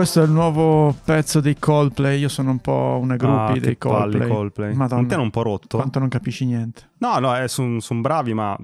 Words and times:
Questo 0.00 0.22
è 0.22 0.24
il 0.24 0.30
nuovo 0.30 0.96
pezzo 1.04 1.40
dei 1.40 1.58
Coldplay. 1.58 2.18
Io 2.18 2.30
sono 2.30 2.52
un 2.52 2.58
po' 2.58 2.98
una 3.02 3.16
groupie 3.16 3.58
ah, 3.58 3.60
dei 3.60 3.76
Coldplay. 3.76 4.28
Coldplay. 4.28 4.72
Madonna, 4.72 5.06
te 5.06 5.14
un 5.16 5.28
po' 5.28 5.42
rotto? 5.42 5.76
Quanto 5.76 5.98
non 5.98 6.08
capisci 6.08 6.46
niente. 6.46 6.92
No, 7.00 7.18
no, 7.18 7.36
eh, 7.36 7.48
sono 7.48 7.80
son 7.80 8.00
bravi, 8.00 8.32
ma 8.32 8.56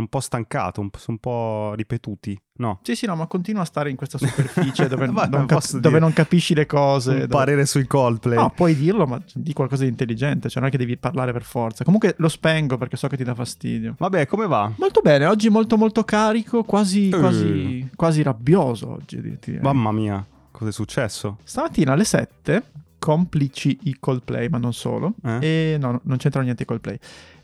un 0.00 0.08
po' 0.08 0.20
stancato, 0.20 0.80
un, 0.80 0.88
sono 0.96 1.06
un 1.08 1.18
po' 1.18 1.74
ripetuti. 1.74 2.38
No. 2.60 2.80
Sì, 2.82 2.94
sì, 2.94 3.06
no, 3.06 3.16
ma 3.16 3.26
continua 3.26 3.62
a 3.62 3.64
stare 3.64 3.88
in 3.88 3.96
questa 3.96 4.18
superficie 4.18 4.86
dove, 4.88 5.06
Ma 5.12 5.24
non, 5.26 5.46
cap- 5.46 5.76
dove 5.78 5.98
non 5.98 6.12
capisci 6.12 6.54
le 6.54 6.66
cose. 6.66 7.10
Un 7.10 7.16
dove- 7.20 7.28
parere 7.28 7.64
sui 7.66 7.86
Coldplay. 7.86 8.36
No, 8.36 8.50
puoi 8.50 8.74
dirlo, 8.76 9.06
ma 9.06 9.20
di 9.34 9.52
qualcosa 9.52 9.84
di 9.84 9.88
intelligente, 9.90 10.48
cioè 10.48 10.60
non 10.60 10.68
è 10.68 10.72
che 10.72 10.78
devi 10.78 10.96
parlare 10.96 11.32
per 11.32 11.42
forza. 11.42 11.84
Comunque 11.84 12.14
lo 12.18 12.28
spengo 12.28 12.76
perché 12.76 12.96
so 12.96 13.08
che 13.08 13.16
ti 13.16 13.24
dà 13.24 13.34
fastidio. 13.34 13.94
Vabbè, 13.96 14.26
come 14.26 14.46
va? 14.46 14.70
Molto 14.76 15.00
bene, 15.00 15.24
oggi 15.26 15.48
molto 15.48 15.76
molto 15.78 16.04
carico, 16.04 16.64
quasi, 16.64 17.08
Eh. 17.08 17.18
quasi, 17.18 17.90
quasi 17.96 18.22
rabbioso 18.22 18.90
oggi. 18.90 19.20
di- 19.20 19.36
direi. 19.40 19.60
Mamma 19.62 19.92
mia, 19.92 20.24
cosa 20.50 20.68
è 20.70 20.72
successo? 20.72 21.38
Stamattina 21.44 21.92
alle 21.94 22.04
7, 22.04 22.62
complici 22.98 23.78
i 23.84 23.96
Coldplay, 23.98 24.48
ma 24.48 24.58
non 24.58 24.74
solo, 24.74 25.14
Eh? 25.24 25.72
e 25.72 25.76
no, 25.78 26.00
non 26.04 26.18
c'entrano 26.18 26.44
niente 26.44 26.64
i 26.64 26.66
Coldplay. 26.66 26.98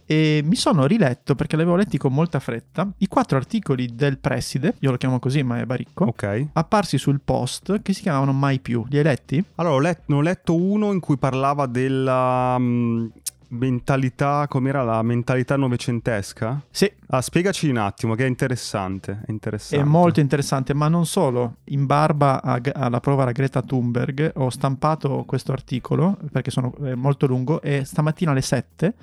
E 0.06 0.40
mi 0.44 0.54
sono 0.54 0.86
riletto, 0.86 1.34
perché 1.34 1.56
li 1.56 1.62
avevo 1.62 1.76
letti 1.76 1.98
con 1.98 2.12
molta 2.12 2.38
fretta, 2.38 2.88
i 2.98 3.08
quattro 3.08 3.36
articoli 3.36 3.94
del 3.94 4.18
preside, 4.18 4.74
io 4.78 4.92
lo 4.92 4.96
chiamo 4.96 5.18
così, 5.18 5.42
ma 5.42 5.58
è 5.58 5.64
baricco, 5.66 6.04
Ok. 6.04 6.46
apparsi 6.52 6.96
sul 6.96 7.20
post 7.24 7.82
che 7.82 7.92
si 7.92 8.02
chiamavano 8.02 8.32
Mai 8.32 8.60
più. 8.60 8.84
Li 8.88 8.98
hai 8.98 9.04
letti? 9.04 9.44
Allora, 9.56 9.74
ho, 9.74 9.78
let- 9.80 10.02
ne 10.06 10.14
ho 10.14 10.20
letto 10.20 10.54
uno 10.54 10.92
in 10.92 11.00
cui 11.00 11.16
parlava 11.16 11.66
della 11.66 12.56
mm, 12.58 13.06
mentalità, 13.48 14.46
com'era 14.48 14.84
la 14.84 15.02
mentalità 15.02 15.56
novecentesca? 15.56 16.60
Sì, 16.70 16.90
Ah, 17.08 17.20
spiegaci 17.22 17.68
un 17.68 17.76
attimo, 17.76 18.14
che 18.16 18.24
è 18.24 18.28
interessante. 18.28 19.20
È, 19.26 19.30
interessante. 19.30 19.84
È 19.84 19.88
molto 19.88 20.18
interessante, 20.20 20.74
ma 20.74 20.88
non 20.88 21.06
solo. 21.06 21.56
In 21.66 21.86
barba 21.86 22.42
a- 22.42 22.60
alla 22.74 22.98
prova 23.00 23.30
Greta 23.30 23.62
Thunberg 23.62 24.32
ho 24.36 24.50
stampato 24.50 25.22
questo 25.24 25.52
articolo 25.52 26.16
perché 26.32 26.50
sono, 26.50 26.74
è 26.82 26.94
molto 26.94 27.26
lungo 27.26 27.60
e 27.62 27.84
stamattina 27.84 28.32
alle 28.32 28.42
7 28.42 28.94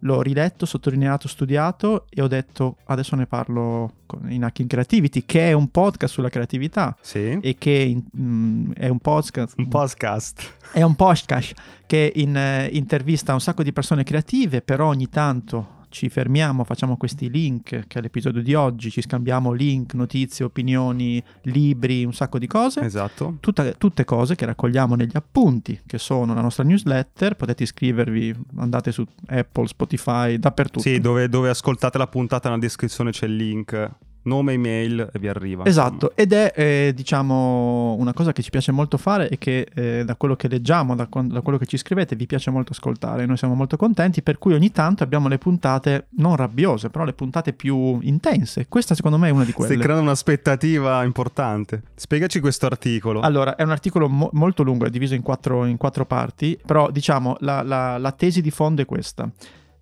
l'ho 0.00 0.20
riletto, 0.22 0.66
sottolineato, 0.66 1.26
studiato 1.28 2.06
e 2.10 2.20
ho 2.22 2.28
detto 2.28 2.76
adesso 2.86 3.16
ne 3.16 3.26
parlo 3.26 3.92
in 4.28 4.44
Hacking 4.44 4.68
Creativity 4.68 5.24
che 5.24 5.48
è 5.48 5.52
un 5.52 5.68
podcast 5.70 6.12
sulla 6.12 6.28
creatività 6.28 6.96
Sì. 7.00 7.38
e 7.40 7.56
che 7.58 7.70
in- 7.70 8.04
mm, 8.16 8.72
è 8.72 8.88
un 8.88 8.98
podcast 8.98 9.54
Un 9.58 9.68
podcast. 9.68 10.54
è 10.72 10.82
un 10.82 10.94
podcast 10.94 11.54
che 11.86 12.12
in, 12.16 12.36
eh, 12.36 12.68
intervista 12.72 13.32
un 13.32 13.40
sacco 13.40 13.62
di 13.62 13.72
persone 13.72 14.04
creative, 14.04 14.60
però 14.60 14.88
ogni 14.88 15.08
tanto 15.08 15.74
ci 15.96 16.10
fermiamo, 16.10 16.62
facciamo 16.64 16.98
questi 16.98 17.30
link, 17.30 17.86
che 17.86 17.98
è 17.98 18.02
l'episodio 18.02 18.42
di 18.42 18.52
oggi, 18.52 18.90
ci 18.90 19.00
scambiamo 19.00 19.52
link, 19.52 19.94
notizie, 19.94 20.44
opinioni, 20.44 21.22
libri, 21.44 22.04
un 22.04 22.12
sacco 22.12 22.38
di 22.38 22.46
cose. 22.46 22.80
Esatto. 22.80 23.38
Tutta- 23.40 23.72
tutte 23.72 24.04
cose 24.04 24.34
che 24.34 24.44
raccogliamo 24.44 24.94
negli 24.94 25.14
appunti, 25.16 25.80
che 25.86 25.96
sono 25.96 26.34
la 26.34 26.42
nostra 26.42 26.64
newsletter, 26.64 27.34
potete 27.34 27.62
iscrivervi, 27.62 28.34
andate 28.56 28.92
su 28.92 29.06
Apple, 29.28 29.68
Spotify, 29.68 30.38
dappertutto. 30.38 30.80
Sì, 30.80 31.00
dove, 31.00 31.30
dove 31.30 31.48
ascoltate 31.48 31.96
la 31.96 32.08
puntata 32.08 32.50
nella 32.50 32.60
descrizione 32.60 33.10
c'è 33.10 33.24
il 33.24 33.36
link, 33.36 33.90
nome, 34.26 34.52
email 34.52 35.08
e 35.12 35.18
vi 35.18 35.28
arriva. 35.28 35.64
Esatto, 35.64 36.12
ed 36.14 36.32
è 36.32 36.52
eh, 36.54 36.92
diciamo 36.94 37.94
una 37.98 38.12
cosa 38.12 38.32
che 38.32 38.42
ci 38.42 38.50
piace 38.50 38.72
molto 38.72 38.96
fare 38.98 39.28
e 39.28 39.38
che 39.38 39.66
eh, 39.74 40.04
da 40.04 40.14
quello 40.16 40.36
che 40.36 40.48
leggiamo, 40.48 40.94
da, 40.94 41.08
da 41.10 41.40
quello 41.40 41.58
che 41.58 41.66
ci 41.66 41.76
scrivete, 41.76 42.14
vi 42.16 42.26
piace 42.26 42.50
molto 42.50 42.72
ascoltare. 42.72 43.24
Noi 43.26 43.36
siamo 43.36 43.54
molto 43.54 43.76
contenti, 43.76 44.22
per 44.22 44.38
cui 44.38 44.54
ogni 44.54 44.70
tanto 44.72 45.02
abbiamo 45.02 45.28
le 45.28 45.38
puntate 45.38 46.06
non 46.18 46.36
rabbiose, 46.36 46.90
però 46.90 47.04
le 47.04 47.12
puntate 47.14 47.52
più 47.52 47.98
intense. 48.02 48.66
Questa 48.68 48.94
secondo 48.94 49.18
me 49.18 49.28
è 49.28 49.30
una 49.30 49.44
di 49.44 49.52
Stai 49.52 49.66
quelle. 49.66 49.82
creando 49.82 50.02
un'aspettativa 50.02 51.02
importante. 51.04 51.82
Spiegaci 51.94 52.40
questo 52.40 52.66
articolo. 52.66 53.20
Allora, 53.20 53.56
è 53.56 53.62
un 53.62 53.70
articolo 53.70 54.08
mo- 54.08 54.30
molto 54.32 54.62
lungo, 54.62 54.84
è 54.86 54.90
diviso 54.90 55.14
in 55.14 55.22
quattro, 55.22 55.64
in 55.64 55.76
quattro 55.76 56.04
parti, 56.04 56.58
però 56.64 56.90
diciamo 56.90 57.36
la, 57.40 57.62
la- 57.62 57.98
la 57.98 58.12
tesi 58.12 58.40
di 58.42 58.50
fondo 58.50 58.82
è 58.82 58.84
questa. 58.84 59.28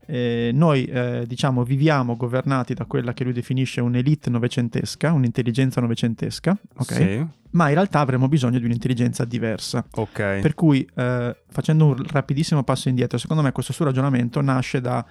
Eh, 0.07 0.51
noi 0.53 0.85
eh, 0.85 1.25
diciamo 1.27 1.65
viviamo 1.65 2.17
governati 2.17 2.75
da 2.75 2.85
quella 2.85 3.13
che 3.13 3.25
lui 3.25 3.33
definisce 3.33 3.81
un'elite 3.81 4.31
novecentesca, 4.31 5.13
un'intelligenza 5.13 5.81
novecentesca, 5.81 6.57
ok? 6.77 6.93
Sì. 6.93 7.27
Ma 7.51 7.69
in 7.69 7.75
realtà 7.75 8.01
avremo 8.01 8.29
bisogno 8.29 8.59
di 8.59 8.65
un'intelligenza 8.65 9.25
diversa. 9.25 9.85
Ok. 9.93 10.41
Per 10.41 10.55
cui, 10.55 10.87
eh, 10.97 11.37
facendo 11.49 11.87
un 11.87 12.05
rapidissimo 12.09 12.65
passo 12.65 12.89
indietro, 12.89 13.17
secondo 13.17 13.43
me 13.43 13.53
questo 13.53 13.73
suo 13.73 13.85
ragionamento 13.85 14.41
nasce 14.41 14.81
da 14.81 15.05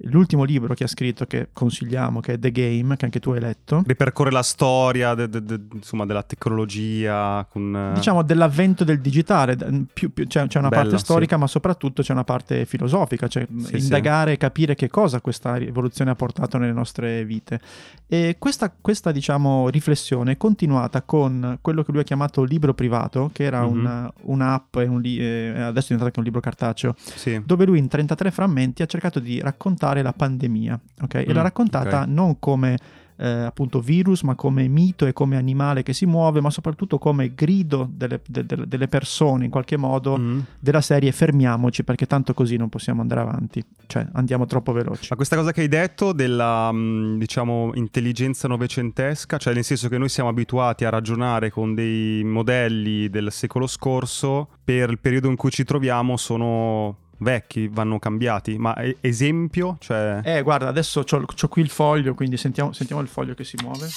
l'ultimo 0.00 0.44
libro 0.44 0.74
che 0.74 0.84
ha 0.84 0.88
scritto, 0.88 1.26
che 1.26 1.48
consigliamo, 1.52 2.20
che 2.20 2.34
è 2.34 2.38
The 2.38 2.52
Game, 2.52 2.96
che 2.96 3.04
anche 3.06 3.20
tu 3.20 3.30
hai 3.30 3.40
letto. 3.40 3.82
Ripercorre 3.86 4.30
la 4.30 4.42
storia 4.42 5.14
de- 5.14 5.28
de- 5.28 5.42
de- 5.42 5.60
insomma, 5.72 6.04
della 6.06 6.22
tecnologia 6.22 7.46
con... 7.50 7.74
eh, 7.74 7.94
Diciamo 7.94 8.22
dell'avvento 8.22 8.84
del 8.84 9.00
digitale, 9.00 9.56
più- 9.92 10.12
più- 10.12 10.26
c'è, 10.26 10.46
c'è 10.46 10.58
una 10.58 10.68
Bello, 10.68 10.82
parte 10.82 10.98
sì. 10.98 11.04
storica, 11.04 11.36
ma 11.36 11.46
soprattutto 11.46 12.02
c'è 12.02 12.12
una 12.12 12.24
parte 12.24 12.64
filosofica, 12.66 13.28
cioè 13.28 13.46
Sì, 13.58 13.76
indagare 13.78 14.32
e 14.32 14.36
capire 14.36 14.74
che 14.74 14.88
cosa 14.88 15.20
questa 15.20 15.54
rivoluzione 15.56 16.10
ha 16.10 16.14
portato 16.14 16.58
nelle 16.58 16.72
nostre 16.72 17.24
vite. 17.24 17.60
E 18.08 18.36
questa, 18.38 18.72
questa, 18.78 19.12
diciamo, 19.12 19.68
riflessione 19.68 20.32
è 20.32 20.36
continuata 20.36 21.02
con 21.02 21.58
quello 21.60 21.82
che 21.82 21.92
lui 21.92 22.00
ha 22.00 22.04
chiamato 22.04 22.42
libro 22.44 22.74
privato, 22.74 23.30
che 23.32 23.44
era 23.44 23.62
Mhm. 23.66 23.70
una- 23.78 24.12
un'app, 24.22 24.76
un 24.76 25.00
li- 25.00 25.18
eh, 25.18 25.48
adesso 25.50 25.92
è 25.92 25.96
diventato 25.96 26.04
anche 26.06 26.18
un 26.18 26.24
libro 26.24 26.40
cartaceo, 26.40 26.94
Sì. 26.96 27.40
dove 27.44 27.64
lui 27.64 27.78
in 27.78 27.88
33 27.88 28.30
frammenti 28.30 28.82
ha 28.82 28.86
cercato 28.86 29.18
di 29.20 29.40
raccontare 29.40 29.84
la 30.02 30.12
pandemia, 30.12 30.78
ok? 31.02 31.14
E 31.14 31.26
Mm, 31.28 31.32
l'ha 31.32 31.42
raccontata 31.42 32.00
ok. 32.02 32.06
non 32.08 32.38
come 32.38 32.78
eh, 33.18 33.26
appunto 33.26 33.80
virus, 33.80 34.20
ma 34.24 34.34
come 34.34 34.68
mito 34.68 35.06
e 35.06 35.14
come 35.14 35.38
animale 35.38 35.82
che 35.82 35.94
si 35.94 36.04
muove, 36.04 36.42
ma 36.42 36.50
soprattutto 36.50 36.98
come 36.98 37.32
grido 37.34 37.88
delle, 37.90 38.20
de- 38.28 38.44
de- 38.44 38.66
delle 38.68 38.88
persone 38.88 39.46
in 39.46 39.50
qualche 39.50 39.78
modo 39.78 40.18
Mm. 40.18 40.40
della 40.60 40.82
serie 40.82 41.10
fermiamoci 41.12 41.82
perché 41.82 42.04
tanto 42.06 42.34
così 42.34 42.56
non 42.58 42.68
possiamo 42.68 43.00
andare 43.00 43.22
avanti, 43.22 43.64
cioè 43.86 44.06
andiamo 44.12 44.44
troppo 44.44 44.72
veloci. 44.72 45.06
Ma 45.08 45.16
questa 45.16 45.34
cosa 45.34 45.50
che 45.52 45.62
hai 45.62 45.68
detto 45.68 46.12
della, 46.12 46.70
mh, 46.70 47.16
diciamo, 47.16 47.70
intelligenza 47.72 48.48
novecentesca, 48.48 49.38
cioè 49.38 49.54
nel 49.54 49.64
senso 49.64 49.88
che 49.88 49.96
noi 49.96 50.10
siamo 50.10 50.28
abituati 50.28 50.84
a 50.84 50.90
ragionare 50.90 51.48
con 51.50 51.74
dei 51.74 52.22
modelli 52.22 53.08
del 53.08 53.32
secolo 53.32 53.66
scorso, 53.66 54.46
per 54.62 54.90
il 54.90 54.98
periodo 54.98 55.30
in 55.30 55.36
cui 55.36 55.48
ci 55.50 55.64
troviamo 55.64 56.18
sono 56.18 56.96
vecchi, 57.18 57.68
vanno 57.68 57.98
cambiati. 57.98 58.58
Ma 58.58 58.76
esempio, 59.00 59.76
cioè... 59.80 60.20
Eh, 60.24 60.42
guarda, 60.42 60.68
adesso 60.68 61.04
c'ho 61.04 61.48
qui 61.48 61.62
il 61.62 61.70
foglio, 61.70 62.14
quindi 62.14 62.36
sentiamo, 62.36 62.72
sentiamo 62.72 63.02
il 63.02 63.08
foglio 63.08 63.34
che 63.34 63.44
si 63.44 63.56
muove. 63.62 63.88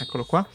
Eccolo 0.00 0.24
qua. 0.24 0.46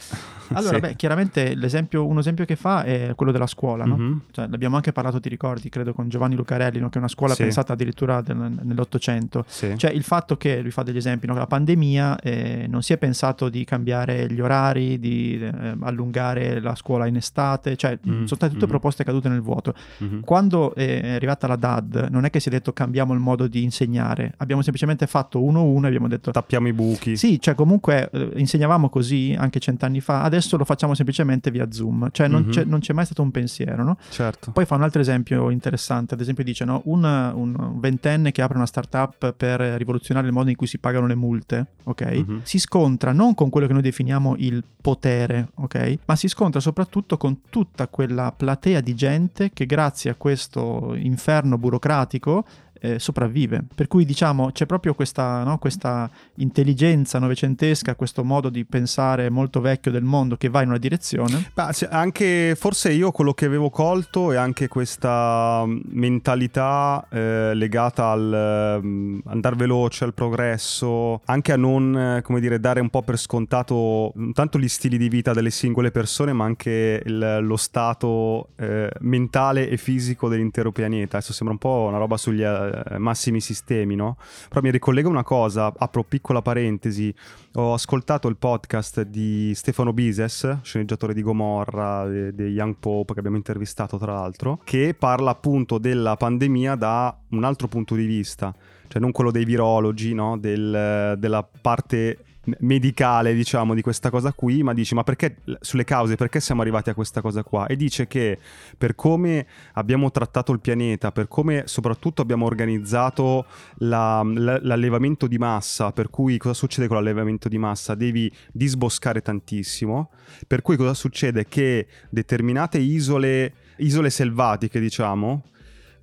Allora, 0.59 0.75
Sì. 0.75 0.79
beh, 0.81 0.95
chiaramente 0.95 1.55
l'esempio, 1.55 2.05
un 2.05 2.17
esempio 2.17 2.45
che 2.45 2.55
fa 2.55 2.83
è 2.83 3.13
quello 3.15 3.31
della 3.31 3.47
scuola, 3.47 3.85
no? 3.85 3.97
Mhm. 3.97 4.21
Cioè, 4.31 4.47
l'abbiamo 4.47 4.75
anche 4.75 4.91
parlato, 4.91 5.19
ti 5.19 5.29
ricordi, 5.29 5.69
credo, 5.69 5.93
con 5.93 6.09
Giovanni 6.09 6.35
Lucarelli, 6.35 6.79
no? 6.79 6.89
che 6.89 6.95
è 6.95 6.97
una 6.99 7.07
scuola 7.07 7.33
Sì. 7.33 7.43
pensata 7.43 7.73
addirittura 7.73 8.21
del- 8.21 8.57
nell'Ottocento. 8.63 9.45
Sì. 9.47 9.73
Cioè, 9.77 9.91
il 9.91 10.03
fatto 10.03 10.37
che, 10.37 10.61
lui 10.61 10.71
fa 10.71 10.83
degli 10.83 10.97
esempi, 10.97 11.27
no? 11.27 11.33
la 11.35 11.47
pandemia 11.47 12.19
eh, 12.19 12.65
non 12.69 12.81
si 12.81 12.93
è 12.93 12.97
pensato 12.97 13.49
di 13.49 13.63
cambiare 13.65 14.31
gli 14.31 14.39
orari, 14.39 14.99
di 14.99 15.39
eh, 15.41 15.75
allungare 15.81 16.59
la 16.59 16.75
scuola 16.75 17.05
in 17.05 17.15
estate, 17.17 17.75
cioè, 17.75 17.97
Mm, 18.07 18.23
sono 18.23 18.25
state 18.27 18.53
tutte 18.53 18.65
mm. 18.65 18.69
proposte 18.69 19.03
cadute 19.03 19.27
nel 19.29 19.41
vuoto. 19.41 19.73
Mhm. 19.97 20.21
Quando 20.21 20.73
è 20.73 21.13
arrivata 21.15 21.47
la 21.47 21.55
DAD, 21.57 22.07
non 22.09 22.23
è 22.25 22.29
che 22.29 22.39
si 22.39 22.47
è 22.47 22.51
detto 22.51 22.71
cambiamo 22.71 23.13
il 23.13 23.19
modo 23.19 23.47
di 23.47 23.61
insegnare, 23.63 24.33
abbiamo 24.37 24.61
semplicemente 24.61 25.05
fatto 25.05 25.43
uno 25.43 25.59
a 25.59 25.63
uno 25.63 25.85
e 25.85 25.87
abbiamo 25.87 26.07
detto 26.07 26.31
Tappiamo 26.31 26.67
i 26.67 26.73
buchi. 26.73 27.17
sì, 27.17 27.39
cioè 27.41 27.55
comunque 27.55 28.09
eh, 28.11 28.31
insegnavamo 28.35 28.89
così 28.89 29.35
anche 29.37 29.59
cent'anni 29.59 29.99
fa, 29.99 30.21
adesso 30.23 30.38
lo 30.57 30.65
facciamo 30.65 30.93
semplicemente 30.93 31.51
via 31.51 31.71
Zoom, 31.71 32.09
cioè 32.11 32.27
non, 32.27 32.43
Mhm. 32.43 32.49
c'è, 32.51 32.63
non 32.65 32.79
c'è 32.79 32.93
mai 32.93 33.05
stato 33.05 33.21
un 33.21 33.31
pensiero, 33.31 33.83
no? 33.83 33.97
Certo. 34.09 34.51
Poi 34.51 34.65
fa 34.65 34.75
un 34.75 34.83
altro 34.83 35.01
esempio 35.01 35.49
interessante, 35.49 36.13
ad 36.13 36.21
esempio 36.21 36.43
dice, 36.43 36.65
no? 36.65 36.81
un, 36.85 37.03
un 37.03 37.79
ventenne 37.79 38.31
che 38.31 38.41
apre 38.41 38.57
una 38.57 38.65
startup 38.65 39.33
per 39.33 39.59
rivoluzionare 39.59 40.27
il 40.27 40.33
modo 40.33 40.49
in 40.49 40.55
cui 40.55 40.67
si 40.67 40.77
pagano 40.77 41.07
le 41.07 41.15
multe, 41.15 41.65
ok? 41.83 42.01
Mhm. 42.27 42.39
Si 42.43 42.59
scontra 42.59 43.11
non 43.11 43.33
con 43.35 43.49
quello 43.49 43.67
che 43.67 43.73
noi 43.73 43.81
definiamo 43.81 44.35
il 44.37 44.63
potere, 44.81 45.49
ok? 45.55 45.97
Ma 46.05 46.15
si 46.15 46.27
scontra 46.27 46.59
soprattutto 46.59 47.17
con 47.17 47.41
tutta 47.49 47.87
quella 47.87 48.31
platea 48.35 48.81
di 48.81 48.95
gente 48.95 49.51
che 49.51 49.65
grazie 49.65 50.09
a 50.11 50.15
questo 50.15 50.93
inferno 50.95 51.57
burocratico 51.57 52.45
eh, 52.79 52.99
sopravvive. 52.99 53.63
Per 53.73 53.87
cui 53.87 54.05
diciamo 54.05 54.51
c'è 54.51 54.65
proprio 54.65 54.93
questa, 54.93 55.43
no, 55.43 55.57
questa 55.57 56.09
intelligenza 56.35 57.19
novecentesca, 57.19 57.95
questo 57.95 58.23
modo 58.23 58.49
di 58.49 58.65
pensare 58.65 59.29
molto 59.29 59.61
vecchio 59.61 59.91
del 59.91 60.03
mondo 60.03 60.35
che 60.37 60.49
va 60.49 60.61
in 60.61 60.69
una 60.69 60.77
direzione. 60.77 61.51
Se- 61.71 61.87
anche 61.87 62.55
forse 62.55 62.91
io 62.91 63.11
quello 63.11 63.33
che 63.33 63.45
avevo 63.45 63.69
colto 63.69 64.31
è 64.31 64.35
anche 64.37 64.67
questa 64.67 65.63
mm, 65.65 65.79
mentalità 65.91 67.05
eh, 67.09 67.53
legata 67.53 68.07
al 68.07 68.79
mm, 68.83 69.19
andare 69.25 69.55
veloce, 69.55 70.03
al 70.03 70.13
progresso, 70.13 71.21
anche 71.25 71.51
a 71.51 71.57
non, 71.57 71.97
eh, 71.97 72.21
come 72.21 72.39
dire, 72.39 72.59
dare 72.59 72.79
un 72.79 72.89
po' 72.89 73.01
per 73.01 73.17
scontato 73.17 74.11
non 74.15 74.33
tanto 74.33 74.57
gli 74.59 74.67
stili 74.67 74.97
di 74.97 75.09
vita 75.09 75.33
delle 75.33 75.49
singole 75.51 75.91
persone, 75.91 76.33
ma 76.33 76.45
anche 76.45 77.01
il- 77.05 77.39
lo 77.41 77.57
stato 77.57 78.49
eh, 78.57 78.89
mentale 79.01 79.69
e 79.69 79.77
fisico 79.77 80.27
dell'intero 80.29 80.71
pianeta. 80.71 81.17
Adesso 81.17 81.33
sembra 81.33 81.53
un 81.53 81.59
po' 81.59 81.87
una 81.87 81.97
roba 81.97 82.17
sugli, 82.17 82.43
eh, 82.69 82.97
massimi 82.97 83.41
sistemi, 83.41 83.95
no? 83.95 84.17
Però 84.47 84.61
mi 84.61 84.71
ricollega 84.71 85.07
una 85.07 85.23
cosa, 85.23 85.73
apro 85.77 86.03
piccola 86.03 86.41
parentesi, 86.41 87.13
ho 87.55 87.73
ascoltato 87.73 88.27
il 88.27 88.37
podcast 88.37 89.01
di 89.03 89.53
Stefano 89.55 89.93
Bises, 89.93 90.59
sceneggiatore 90.61 91.13
di 91.13 91.21
Gomorra, 91.21 92.07
di 92.07 92.43
Young 92.43 92.75
Pope, 92.79 93.13
che 93.13 93.19
abbiamo 93.19 93.37
intervistato 93.37 93.97
tra 93.97 94.13
l'altro, 94.13 94.59
che 94.63 94.95
parla 94.97 95.31
appunto 95.31 95.77
della 95.77 96.15
pandemia 96.15 96.75
da 96.75 97.17
un 97.29 97.43
altro 97.43 97.67
punto 97.67 97.95
di 97.95 98.05
vista, 98.05 98.53
cioè 98.87 99.01
non 99.01 99.11
quello 99.11 99.31
dei 99.31 99.45
virologi, 99.45 100.13
no? 100.13 100.37
Del, 100.37 101.15
della 101.17 101.47
parte 101.61 102.17
medicale, 102.59 103.33
diciamo, 103.33 103.73
di 103.73 103.81
questa 103.81 104.09
cosa 104.09 104.33
qui, 104.33 104.63
ma 104.63 104.73
dici, 104.73 104.95
ma 104.95 105.03
perché, 105.03 105.37
sulle 105.59 105.83
cause, 105.83 106.15
perché 106.15 106.39
siamo 106.39 106.61
arrivati 106.61 106.89
a 106.89 106.93
questa 106.93 107.21
cosa 107.21 107.43
qua? 107.43 107.67
E 107.67 107.75
dice 107.75 108.07
che 108.07 108.37
per 108.77 108.95
come 108.95 109.45
abbiamo 109.73 110.11
trattato 110.11 110.51
il 110.51 110.59
pianeta, 110.59 111.11
per 111.11 111.27
come 111.27 111.63
soprattutto 111.65 112.21
abbiamo 112.21 112.45
organizzato 112.45 113.45
la, 113.77 114.21
l'allevamento 114.23 115.27
di 115.27 115.37
massa, 115.37 115.91
per 115.91 116.09
cui 116.09 116.37
cosa 116.37 116.53
succede 116.53 116.87
con 116.87 116.97
l'allevamento 116.97 117.49
di 117.49 117.57
massa? 117.57 117.95
Devi 117.95 118.31
disboscare 118.51 119.21
tantissimo, 119.21 120.09
per 120.47 120.61
cui 120.61 120.75
cosa 120.75 120.93
succede? 120.93 121.45
Che 121.47 121.87
determinate 122.09 122.77
isole, 122.77 123.53
isole 123.77 124.09
selvatiche, 124.09 124.79
diciamo, 124.79 125.43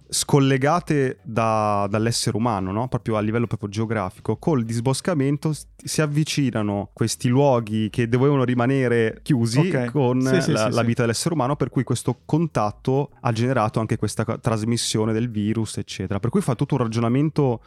scollegate 0.08 1.18
da, 1.22 1.86
dall'essere 1.90 2.36
umano, 2.36 2.72
no? 2.72 2.88
proprio 2.88 3.16
a 3.16 3.20
livello 3.20 3.46
proprio 3.46 3.68
geografico, 3.68 4.36
col 4.36 4.64
disboscamento 4.64 5.52
si 5.76 6.00
avvicinano 6.00 6.90
questi 6.92 7.28
luoghi 7.28 7.90
che 7.90 8.08
dovevano 8.08 8.44
rimanere 8.44 9.20
chiusi 9.22 9.68
okay. 9.68 9.90
con 9.90 10.20
sì, 10.20 10.40
sì, 10.40 10.52
la, 10.52 10.68
sì, 10.68 10.74
la 10.74 10.82
vita 10.82 11.02
dell'essere 11.02 11.34
umano, 11.34 11.56
per 11.56 11.70
cui 11.70 11.84
questo 11.84 12.20
contatto 12.24 13.10
ha 13.20 13.32
generato 13.32 13.80
anche 13.80 13.96
questa 13.96 14.24
trasmissione 14.24 15.12
del 15.12 15.30
virus, 15.30 15.78
eccetera. 15.78 16.20
Per 16.20 16.30
cui 16.30 16.40
fa 16.40 16.54
tutto 16.54 16.74
un 16.74 16.82
ragionamento 16.82 17.60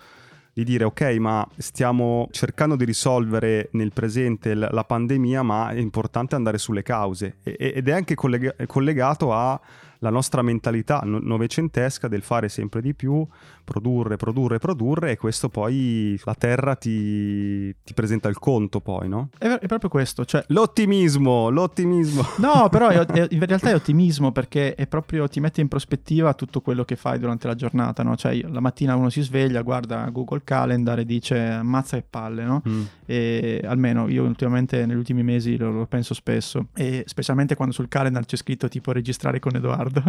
di 0.52 0.64
dire 0.64 0.84
ok 0.84 1.02
ma 1.20 1.48
stiamo 1.58 2.28
cercando 2.32 2.76
di 2.76 2.84
risolvere 2.84 3.70
nel 3.74 3.94
presente 3.94 4.54
la 4.56 4.84
pandemia 4.84 5.44
ma 5.44 5.70
è 5.70 5.78
importante 5.78 6.36
andare 6.36 6.58
sulle 6.58 6.82
cause 6.82 7.38
ed 7.44 7.88
è 7.88 7.92
anche 7.92 8.16
collega- 8.16 8.56
collegato 8.66 9.32
a 9.32 9.60
la 10.00 10.10
nostra 10.10 10.42
mentalità 10.42 11.02
novecentesca 11.04 12.08
del 12.08 12.22
fare 12.22 12.50
sempre 12.50 12.82
di 12.82 12.94
più, 12.94 13.26
produrre, 13.64 14.16
produrre, 14.16 14.58
produrre 14.58 15.12
e 15.12 15.18
questo 15.18 15.50
poi 15.50 16.20
la 16.24 16.34
terra 16.34 16.76
ti, 16.76 17.74
ti 17.84 17.94
presenta 17.94 18.30
il 18.30 18.40
conto 18.40 18.80
poi, 18.80 19.08
no? 19.08 19.30
È, 19.38 19.46
è, 19.46 19.68
proprio 19.68 19.90
questo, 19.90 20.26
cioè... 20.26 20.44
L'ottimismo, 20.48 21.50
l'ottimismo. 21.50 22.26
No, 22.40 22.70
però 22.70 22.88
è, 22.88 23.06
è, 23.06 23.28
in 23.30 23.44
realtà 23.46 23.70
è 23.70 23.76
ottimismo 23.76 24.32
perché 24.32 24.74
è 24.74 24.88
proprio, 24.88 25.28
ti 25.28 25.40
mette 25.40 25.62
in 25.62 25.68
prospettiva 25.68 26.34
tutto 26.34 26.62
quello 26.62 26.84
che 26.84 26.96
fai 26.96 27.20
durante 27.20 27.48
la 27.48 27.56
giornata, 27.56 28.02
no? 28.02 28.16
Cioè 28.16 28.40
la 28.48 28.60
mattina 28.60 28.96
uno 28.96 29.10
si 29.10 29.22
sveglia, 29.22 29.62
guarda 29.62 30.10
Google 30.10 30.42
Calendar 30.44 31.00
e 31.00 31.06
dice 31.06 31.38
ammazza 31.38 31.98
e 31.98 32.04
palle, 32.10 32.44
no? 32.44 32.64
Mm. 32.68 32.82
E 33.06 33.62
almeno 33.66 34.08
io 34.08 34.24
ultimamente 34.24 34.86
negli 34.86 34.98
ultimi 34.98 35.22
mesi 35.22 35.58
lo, 35.58 35.72
lo 35.72 35.86
penso 35.86 36.14
spesso 36.14 36.68
e 36.74 37.04
specialmente 37.06 37.56
quando 37.56 37.74
sul 37.74 37.88
calendar 37.88 38.26
c'è 38.26 38.38
scritto 38.38 38.68
tipo 38.68 38.92
registrare 38.92 39.40
con 39.40 39.56
Edoardo 39.56 39.89
ricordo, 39.90 40.04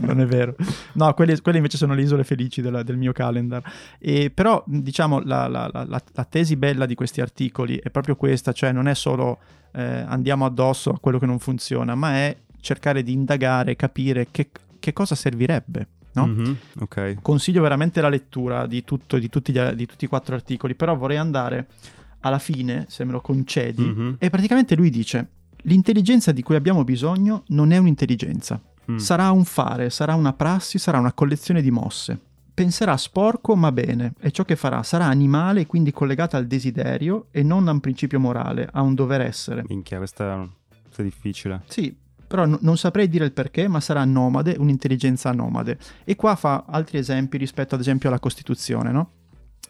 non 0.04 0.20
è 0.20 0.26
vero. 0.26 0.54
No, 0.92 1.12
quelle, 1.14 1.40
quelle, 1.40 1.58
invece 1.58 1.76
sono 1.76 1.94
le 1.94 2.02
isole 2.02 2.24
felici 2.24 2.60
della, 2.60 2.82
del 2.82 2.96
mio 2.96 3.12
calendar. 3.12 3.62
E, 3.98 4.30
però, 4.30 4.62
diciamo, 4.66 5.20
la, 5.20 5.46
la, 5.48 5.68
la, 5.72 5.86
la, 5.86 6.24
tesi 6.24 6.56
bella 6.56 6.86
di 6.86 6.94
questi 6.94 7.20
articoli 7.20 7.78
è 7.82 7.90
proprio 7.90 8.16
questa, 8.16 8.52
cioè 8.52 8.72
non 8.72 8.88
è 8.88 8.94
solo 8.94 9.38
eh, 9.72 9.82
andiamo 9.82 10.44
addosso 10.44 10.90
a 10.90 10.98
quello 10.98 11.18
che 11.18 11.26
non 11.26 11.38
funziona, 11.38 11.94
ma 11.94 12.14
è 12.14 12.36
cercare 12.60 13.02
di 13.02 13.12
indagare, 13.12 13.76
capire 13.76 14.28
che, 14.30 14.50
che 14.78 14.92
cosa 14.92 15.14
servirebbe. 15.14 15.88
No? 16.12 16.26
Mm-hmm, 16.26 16.52
okay. 16.80 17.18
Consiglio 17.20 17.60
veramente 17.60 18.00
la 18.00 18.08
lettura 18.08 18.66
di, 18.66 18.84
tutto, 18.84 19.18
di, 19.18 19.28
tutti 19.28 19.52
gli, 19.52 19.60
di 19.60 19.86
tutti 19.86 20.04
i 20.04 20.08
quattro 20.08 20.34
articoli, 20.34 20.74
però 20.74 20.94
vorrei 20.96 21.16
andare 21.16 21.66
alla 22.20 22.38
fine, 22.38 22.86
se 22.88 23.04
me 23.04 23.12
lo 23.12 23.20
concedi, 23.20 23.82
mm-hmm. 23.82 24.12
e 24.18 24.30
praticamente 24.30 24.76
lui 24.76 24.90
dice 24.90 25.28
l'intelligenza 25.64 26.32
di 26.32 26.42
cui 26.42 26.56
abbiamo 26.56 26.84
bisogno 26.84 27.44
non 27.48 27.72
è 27.72 27.76
un'intelligenza, 27.76 28.60
Mm. 28.90 28.96
Sarà 28.96 29.30
un 29.30 29.44
fare, 29.44 29.90
sarà 29.90 30.14
una 30.14 30.32
prassi, 30.32 30.78
sarà 30.78 30.98
una 30.98 31.12
collezione 31.12 31.62
di 31.62 31.70
mosse. 31.70 32.18
Penserà 32.54 32.96
sporco 32.96 33.56
ma 33.56 33.72
bene 33.72 34.12
e 34.20 34.30
ciò 34.30 34.44
che 34.44 34.54
farà 34.54 34.82
sarà 34.84 35.06
animale 35.06 35.62
e 35.62 35.66
quindi 35.66 35.90
collegato 35.90 36.36
al 36.36 36.46
desiderio 36.46 37.26
e 37.32 37.42
non 37.42 37.66
a 37.66 37.72
un 37.72 37.80
principio 37.80 38.20
morale, 38.20 38.68
a 38.70 38.80
un 38.82 38.94
dover 38.94 39.22
essere. 39.22 39.64
Minchia, 39.66 39.98
questa 39.98 40.48
è 40.96 41.02
difficile. 41.02 41.62
Sì, 41.66 41.96
però 42.26 42.46
n- 42.46 42.58
non 42.60 42.76
saprei 42.76 43.08
dire 43.08 43.24
il 43.24 43.32
perché, 43.32 43.68
ma 43.68 43.80
sarà 43.80 44.04
nomade, 44.04 44.56
un'intelligenza 44.58 45.32
nomade. 45.32 45.78
E 46.04 46.14
qua 46.16 46.36
fa 46.36 46.64
altri 46.68 46.98
esempi 46.98 47.38
rispetto 47.38 47.74
ad 47.74 47.80
esempio 47.80 48.08
alla 48.08 48.20
Costituzione, 48.20 48.92
no? 48.92 49.10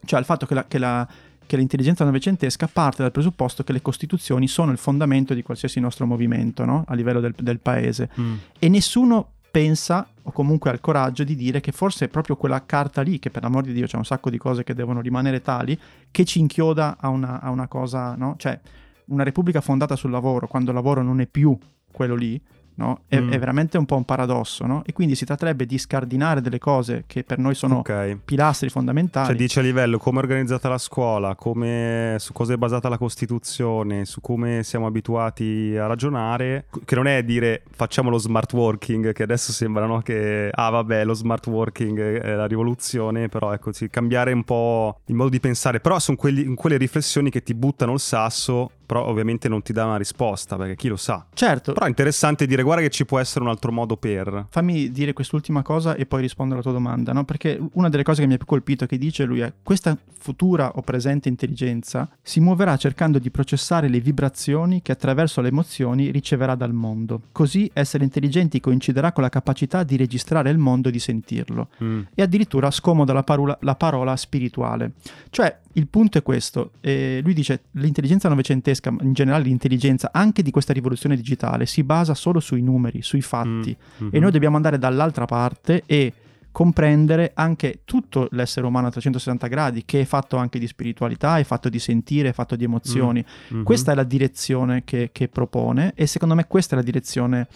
Cioè 0.05 0.19
al 0.19 0.25
fatto 0.25 0.45
che 0.45 0.55
la, 0.55 0.67
che 0.67 0.79
la 0.79 1.09
che 1.47 1.57
l'intelligenza 1.57 2.05
novecentesca 2.05 2.69
parte 2.73 3.03
dal 3.03 3.13
presupposto 3.13 3.65
che 3.65 3.73
le 3.73 3.83
costituzioni 3.83 4.49
sono 4.49 4.73
il 4.73 4.79
fondamento 4.79 5.35
di 5.35 5.43
qualsiasi 5.43 5.81
nostro 5.81 6.07
movimento 6.07 6.65
no? 6.65 6.85
a 6.87 6.95
livello 6.95 7.21
del, 7.21 7.35
del 7.37 7.61
paese 7.61 8.11
mm. 8.19 8.35
e 8.59 8.69
nessuno 8.69 9.29
pensa 9.55 10.09
o 10.23 10.33
comunque 10.33 10.71
ha 10.71 10.73
il 10.73 10.81
coraggio 10.81 11.23
di 11.23 11.37
dire 11.37 11.61
che 11.61 11.71
forse 11.71 12.07
è 12.07 12.09
proprio 12.09 12.35
quella 12.35 12.65
carta 12.67 13.03
lì, 13.03 13.21
che 13.21 13.31
per 13.31 13.43
l'amor 13.43 13.63
di 13.63 13.73
Dio 13.73 13.87
c'è 13.87 13.97
un 13.97 14.05
sacco 14.05 14.29
di 14.29 14.37
cose 14.37 14.65
che 14.65 14.75
devono 14.75 15.01
rimanere 15.01 15.43
tali, 15.43 15.79
che 16.11 16.25
ci 16.25 16.41
inchioda 16.41 16.97
a 16.99 17.09
una, 17.09 17.41
a 17.41 17.51
una 17.51 17.69
cosa, 17.69 18.17
no? 18.17 18.35
Cioè, 18.37 18.59
una 19.07 19.23
repubblica 19.23 19.61
fondata 19.61 19.95
sul 19.95 20.11
lavoro, 20.11 20.49
quando 20.49 20.71
il 20.71 20.77
lavoro 20.77 21.03
non 21.03 21.21
è 21.21 21.27
più 21.27 21.57
quello 21.93 22.17
lì, 22.17 22.41
no? 22.77 23.01
È, 23.07 23.19
mm. 23.19 23.31
è, 23.31 23.39
veramente 23.39 23.79
un 23.79 23.87
po' 23.87 23.97
un 23.97 24.05
paradosso, 24.05 24.67
no? 24.67 24.83
E 24.85 24.93
quindi 24.93 25.15
si 25.15 25.25
tratterebbe 25.25 25.67
di 25.67 25.79
scardinare 25.79 26.41
delle 26.41 26.59
cose 26.59 27.05
che 27.07 27.25
per 27.25 27.39
noi 27.39 27.55
sono 27.55 27.79
okay. 27.79 28.19
pilastri 28.23 28.69
fondamentali. 28.69 29.27
Cioè 29.27 29.37
dice 29.37 29.61
a 29.61 29.63
livello 29.63 29.99
come 29.99 30.21
è 30.21 30.23
organizzata 30.23 30.69
la 30.69 30.79
scuola, 30.79 31.35
come, 31.35 32.17
su 32.19 32.33
cosa 32.33 32.55
è 32.55 32.57
basata 32.57 32.89
la 32.89 32.99
Costituzione, 32.99 34.05
su 34.05 34.21
come 34.21 34.63
siamo 34.63 34.87
abituati 34.87 35.77
a 35.77 35.87
ragionare, 35.87 36.67
che 36.85 36.95
non 36.95 37.07
è 37.07 37.23
dire 37.23 37.63
facciamo 37.71 38.11
lo 38.11 38.19
smart 38.19 38.53
working, 38.53 39.13
che 39.13 39.23
adesso 39.23 39.53
sembra 39.53 39.87
no, 39.87 40.01
che, 40.01 40.51
ah 40.53 40.71
vabbè, 40.71 41.05
lo 41.05 41.15
smart 41.15 41.47
working 41.47 42.21
è 42.21 42.35
la 42.35 42.47
rivoluzione, 42.47 43.29
però 43.29 43.53
ecco, 43.53 43.71
cambiare 43.91 44.33
un 44.33 44.45
po' 44.45 45.01
il 45.07 45.15
modo 45.15 45.31
di 45.31 45.41
pensare, 45.41 45.81
però 45.81 45.99
sono 45.99 46.17
quelli, 46.17 46.53
quelle 46.55 46.77
riflessioni 46.77 47.31
che 47.31 47.43
ti 47.43 47.55
buttano 47.55 47.93
il 47.93 48.01
sasso 48.01 48.71
però 48.85 49.07
ovviamente 49.07 49.49
non 49.49 49.63
ti 49.63 49.73
dà 49.73 49.85
una 49.85 49.97
risposta 49.97 50.57
perché 50.57 50.77
chi 50.77 50.89
lo 50.89 50.97
sa. 50.97 51.27
Certo. 51.33 51.73
Però 51.73 51.87
è 51.87 51.89
interessante 51.89 52.47
dire 52.47 52.63
guarda 52.63 52.83
che 52.83 52.91
ci 52.91 53.05
può 53.05 53.19
essere 53.19 53.45
un 53.45 53.51
altro 53.51 53.73
modo 53.73 53.97
per. 53.97 54.47
Fammi 54.51 54.91
dire 54.91 55.13
quest'ultima 55.13 55.63
cosa 55.63 55.95
e 55.95 56.07
poi 56.07 56.23
rispondere 56.23 56.61
alla 56.61 56.71
tua 56.71 56.79
domanda, 56.79 57.13
no? 57.13 57.25
Perché 57.25 57.59
una 57.73 57.89
delle 57.89 58.03
cose 58.03 58.21
che 58.21 58.27
mi 58.27 58.35
ha 58.35 58.37
più 58.37 58.47
colpito 58.47 58.87
che 58.87 58.99
dice 58.99 59.25
lui 59.25 59.41
è 59.41 59.53
questa 59.63 59.97
futura 60.19 60.73
o 60.77 60.81
presente 60.81 61.29
intelligenza 61.29 62.09
si 62.23 62.41
muoverà 62.41 62.77
cercando 62.77 63.19
di 63.19 63.31
processare 63.31 63.89
le 63.89 64.01
vibrazioni 64.01 64.81
che 64.81 64.93
attraverso 64.93 65.41
le 65.41 65.49
emozioni 65.49 66.11
riceverà 66.11 66.55
dal 66.55 66.73
mondo. 66.73 67.23
Così 67.33 67.71
essere 67.73 68.05
intelligenti 68.05 68.61
coinciderà 68.61 69.13
con 69.13 69.23
la 69.23 69.29
capacità 69.29 69.83
di 69.83 69.97
registrare 69.97 70.51
il 70.51 70.59
mondo 70.59 70.89
e 70.89 70.93
di 70.93 70.99
sentirlo. 70.99 71.69
Mm. 71.83 72.01
E 72.15 72.23
addirittura 72.23 72.71
scomoda 72.71 73.13
la 73.13 73.23
parola, 73.23 73.57
la 73.61 73.75
parola 73.75 74.17
spirituale. 74.17 74.93
Cioè 75.31 75.59
il 75.77 75.89
punto 75.89 76.19
è 76.19 76.23
questo, 76.23 76.73
eh, 76.81 77.21
lui 77.23 77.35
dice 77.35 77.65
l'intelligenza 77.73 78.29
novecentesca, 78.29 78.74
in 79.01 79.13
generale 79.13 79.45
l'intelligenza 79.45 80.11
anche 80.13 80.43
di 80.43 80.51
questa 80.51 80.73
rivoluzione 80.73 81.17
digitale, 81.17 81.67
si 81.67 81.83
basa 81.83 82.15
solo 82.15 82.41
sui 82.41 82.63
numeri, 82.63 83.03
sui 83.03 83.23
fatti 83.23 83.77
mm-hmm. 83.77 84.11
e 84.13 84.19
noi 84.19 84.31
dobbiamo 84.31 84.57
andare 84.57 84.79
dall'altra 84.79 85.25
parte 85.25 85.83
e 85.87 86.13
comprendere 86.55 87.33
anche 87.35 87.81
tutto 87.85 88.29
l'essere 88.31 88.65
umano 88.65 88.87
a 88.87 88.91
360 88.91 89.49
gradi, 89.49 89.85
che 89.85 90.03
è 90.03 90.05
fatto 90.05 90.37
anche 90.37 90.61
di 90.61 90.69
spiritualità, 90.69 91.39
è 91.39 91.43
fatto 91.43 91.69
di 91.69 91.81
sentire, 91.81 92.29
è 92.29 92.33
fatto 92.33 92.55
di 92.55 92.63
emozioni. 92.63 93.25
Mm-hmm. 93.53 93.65
Questa 93.65 93.91
è 93.91 93.95
la 93.97 94.05
direzione 94.05 94.85
che, 94.85 95.11
che 95.13 95.27
propone 95.27 95.93
e 95.97 96.07
secondo 96.07 96.37
me 96.37 96.47
questa 96.47 96.75
è 96.75 96.79
la 96.79 96.85
direzione 96.85 97.49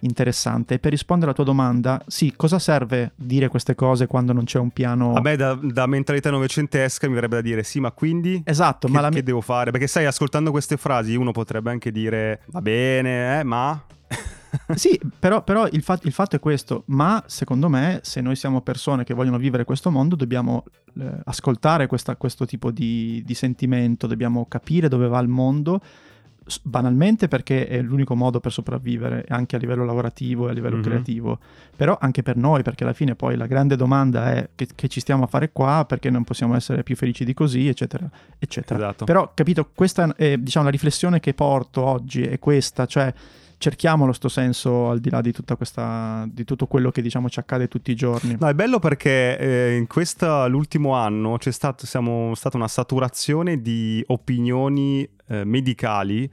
interessante. 0.00 0.78
Per 0.78 0.90
rispondere 0.90 1.30
alla 1.30 1.36
tua 1.36 1.44
domanda, 1.44 2.02
sì, 2.06 2.34
cosa 2.36 2.58
serve 2.58 3.12
dire 3.14 3.48
queste 3.48 3.74
cose 3.74 4.06
quando 4.06 4.32
non 4.32 4.44
c'è 4.44 4.58
un 4.58 4.70
piano... 4.70 5.12
Me 5.20 5.36
da, 5.36 5.54
da 5.54 5.86
mentalità 5.86 6.30
novecentesca 6.30 7.08
mi 7.08 7.14
verrebbe 7.14 7.36
da 7.36 7.42
dire 7.42 7.62
sì, 7.62 7.80
ma 7.80 7.90
quindi... 7.92 8.42
Esatto, 8.44 8.86
che, 8.86 8.92
ma 8.92 9.00
la... 9.00 9.08
che 9.10 9.22
devo 9.22 9.40
fare? 9.40 9.70
Perché 9.70 9.86
sai, 9.86 10.06
ascoltando 10.06 10.50
queste 10.50 10.76
frasi 10.76 11.14
uno 11.16 11.32
potrebbe 11.32 11.70
anche 11.70 11.90
dire 11.90 12.40
va 12.46 12.60
bene, 12.60 13.40
eh, 13.40 13.44
ma... 13.44 13.82
sì, 14.74 15.00
però, 15.18 15.44
però 15.44 15.66
il, 15.68 15.82
fat- 15.82 16.04
il, 16.04 16.12
fatto 16.12 16.36
è 16.36 16.40
questo, 16.40 16.82
ma 16.86 17.22
secondo 17.26 17.68
me 17.68 18.00
se 18.02 18.20
noi 18.20 18.34
siamo 18.34 18.60
persone 18.62 19.04
che 19.04 19.14
vogliono 19.14 19.38
vivere 19.38 19.64
questo 19.64 19.90
mondo 19.90 20.16
dobbiamo 20.16 20.64
eh, 20.98 21.20
ascoltare 21.24 21.86
questa, 21.86 22.16
questo 22.16 22.46
tipo 22.46 22.70
di, 22.72 23.22
di 23.24 23.34
sentimento, 23.34 24.08
dobbiamo 24.08 24.46
capire 24.48 24.88
dove 24.88 25.06
va 25.06 25.20
il 25.20 25.28
mondo 25.28 25.80
banalmente 26.62 27.28
perché 27.28 27.66
è 27.66 27.80
l'unico 27.80 28.14
modo 28.14 28.40
per 28.40 28.52
sopravvivere 28.52 29.24
anche 29.28 29.56
a 29.56 29.58
livello 29.58 29.84
lavorativo 29.84 30.46
e 30.46 30.50
a 30.50 30.52
livello 30.52 30.76
mm-hmm. 30.76 30.84
creativo, 30.84 31.38
però 31.76 31.96
anche 32.00 32.22
per 32.22 32.36
noi 32.36 32.62
perché 32.62 32.84
alla 32.84 32.92
fine 32.92 33.14
poi 33.14 33.36
la 33.36 33.46
grande 33.46 33.76
domanda 33.76 34.32
è 34.32 34.48
che, 34.54 34.68
che, 34.74 34.88
ci 34.88 35.00
stiamo 35.00 35.24
a 35.24 35.26
fare 35.26 35.50
qua, 35.52 35.84
perché 35.86 36.10
non 36.10 36.24
possiamo 36.24 36.54
essere 36.54 36.82
più 36.82 36.96
felici 36.96 37.24
di 37.24 37.34
così, 37.34 37.68
eccetera, 37.68 38.10
eccetera. 38.38 38.78
Esatto. 38.78 39.04
Però 39.04 39.32
capito, 39.34 39.70
questa 39.74 40.14
è 40.16 40.36
diciamo 40.36 40.64
la 40.64 40.70
riflessione 40.70 41.20
che 41.20 41.34
porto 41.34 41.84
oggi 41.84 42.22
è 42.22 42.38
questa, 42.38 42.86
cioè 42.86 43.12
cerchiamolo 43.60 44.12
sto 44.12 44.30
senso 44.30 44.88
al 44.88 45.00
di 45.00 45.10
là 45.10 45.20
di, 45.20 45.34
questa, 45.54 46.26
di 46.32 46.44
tutto 46.44 46.66
quello 46.66 46.90
che 46.90 47.02
diciamo 47.02 47.28
ci 47.28 47.38
accade 47.38 47.68
tutti 47.68 47.90
i 47.90 47.94
giorni. 47.94 48.34
No, 48.40 48.48
è 48.48 48.54
bello 48.54 48.78
perché 48.78 49.38
eh, 49.38 49.76
in 49.76 49.86
questo 49.86 50.48
l'ultimo 50.48 50.94
anno 50.94 51.36
c'è 51.36 51.52
stato, 51.52 51.84
siamo, 51.84 52.34
stata 52.34 52.56
una 52.56 52.68
saturazione 52.68 53.60
di 53.60 54.02
opinioni 54.06 55.06
eh, 55.26 55.44
medicali 55.44 56.28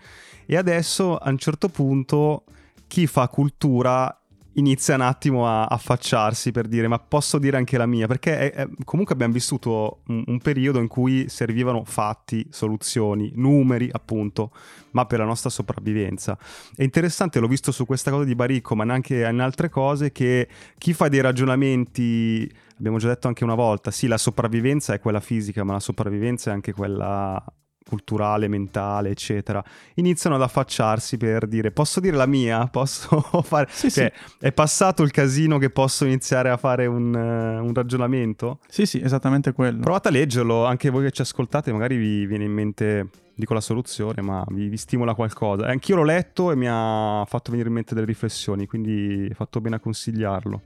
e 0.46 0.56
adesso 0.56 1.18
a 1.18 1.30
un 1.30 1.38
certo 1.38 1.68
punto 1.68 2.46
chi 2.88 3.06
fa 3.08 3.28
cultura 3.28 4.22
inizia 4.58 4.96
un 4.96 5.02
attimo 5.02 5.48
a 5.48 5.66
affacciarsi 5.66 6.52
per 6.52 6.68
dire 6.68 6.88
ma 6.88 7.00
posso 7.00 7.40
dire 7.40 7.58
anche 7.58 7.78
la 7.78 7.86
mia? 7.86 8.08
Perché 8.08 8.52
è, 8.52 8.54
è, 8.54 8.68
comunque 8.84 9.14
abbiamo 9.14 9.34
vissuto 9.34 10.02
un, 10.08 10.24
un, 10.26 10.40
periodo 10.40 10.80
in 10.80 10.88
cui 10.88 11.30
servivano 11.30 11.84
fatti, 11.86 12.46
soluzioni, 12.50 13.32
numeri 13.36 13.90
appunto 13.92 14.52
ma 14.92 15.06
per 15.06 15.20
la 15.20 15.26
nostra 15.26 15.50
sopravvivenza. 15.50 16.38
È 16.76 16.84
interessante 16.84 17.40
l'ho 17.40 17.48
visto 17.48 17.72
su 17.72 17.86
questa 17.86 18.12
cosa 18.12 18.26
di 18.26 18.36
Baricco 18.36 18.76
ma 18.76 18.84
anche 18.92 19.26
in 19.26 19.40
altre 19.40 19.70
cose 19.70 20.12
che 20.12 20.48
chi 20.78 20.94
fa 20.94 21.08
dei 21.08 21.22
ragionamenti 21.22 22.52
abbiamo 22.78 22.98
già 22.98 23.08
detto 23.08 23.28
anche 23.28 23.44
una 23.44 23.56
volta 23.56 23.90
sì 23.92 24.08
la 24.08 24.18
sopravvivenza 24.18 24.94
è 24.94 25.00
quella 25.00 25.20
fisica 25.20 25.64
ma 25.64 25.74
la 25.74 25.80
sopravvivenza 25.80 26.52
è 26.52 26.54
anche 26.54 26.74
quella 26.74 27.44
culturale, 27.88 28.48
mentale, 28.48 29.10
eccetera, 29.10 29.64
iniziano 29.96 30.36
ad 30.36 30.42
affacciarsi 30.42 31.18
per 31.18 31.48
dire 31.48 31.72
posso 31.72 32.00
dire 32.00 32.16
la 32.16 32.26
mia, 32.26 32.68
posso 32.72 33.22
fare... 33.42 33.68
Sì, 33.70 33.90
cioè, 33.90 34.12
sì. 34.14 34.36
È 34.40 34.52
passato 34.52 35.04
il 35.04 35.12
casino 35.12 35.58
che 35.58 35.70
posso 35.70 36.06
iniziare 36.06 36.50
a 36.50 36.58
fare 36.58 36.86
un, 36.86 37.14
uh, 37.14 37.66
un, 37.66 37.74
ragionamento? 37.74 38.60
Sì, 38.68 38.86
sì, 38.86 39.02
esattamente 39.02 39.54
quello. 39.54 39.80
Provate 39.80 40.10
a 40.10 40.12
leggerlo, 40.12 40.66
anche 40.66 40.90
voi 40.90 41.06
che 41.06 41.12
ci 41.12 41.22
ascoltate, 41.22 41.72
magari 41.72 41.98
vi 41.98 42.26
viene 42.26 42.44
in 42.44 42.52
mente, 42.52 43.10
dico 43.34 43.54
la 43.54 43.62
soluzione, 43.62 44.22
ma 44.22 44.44
vi, 44.50 44.68
vi 44.68 44.78
stimola 44.78 45.16
qualcosa. 45.16 45.68
Eh, 45.68 45.72
anch'io 45.72 45.96
l'ho 45.96 46.04
letto 46.04 46.52
e 46.52 46.56
mi 46.56 46.68
ha 46.70 47.24
fatto 47.26 47.52
venire 47.52 47.70
in 47.70 47.76
mente 47.76 47.94
delle 47.94 48.06
riflessioni, 48.06 48.68
quindi 48.68 49.28
ho 49.32 49.36
fatto 49.36 49.62
bene 49.62 49.78
a 49.78 49.80
consigliarlo. 49.80 50.62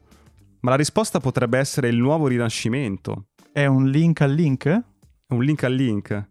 Ma 0.61 0.71
la 0.71 0.75
risposta 0.75 1.19
potrebbe 1.19 1.57
essere 1.57 1.87
il 1.87 1.97
nuovo 1.97 2.27
rinascimento. 2.27 3.25
È 3.51 3.65
un 3.65 3.89
link 3.89 4.21
al 4.21 4.31
link? 4.31 4.83
Un 5.27 5.43
link 5.43 5.63
al 5.63 5.73
link. 5.73 6.29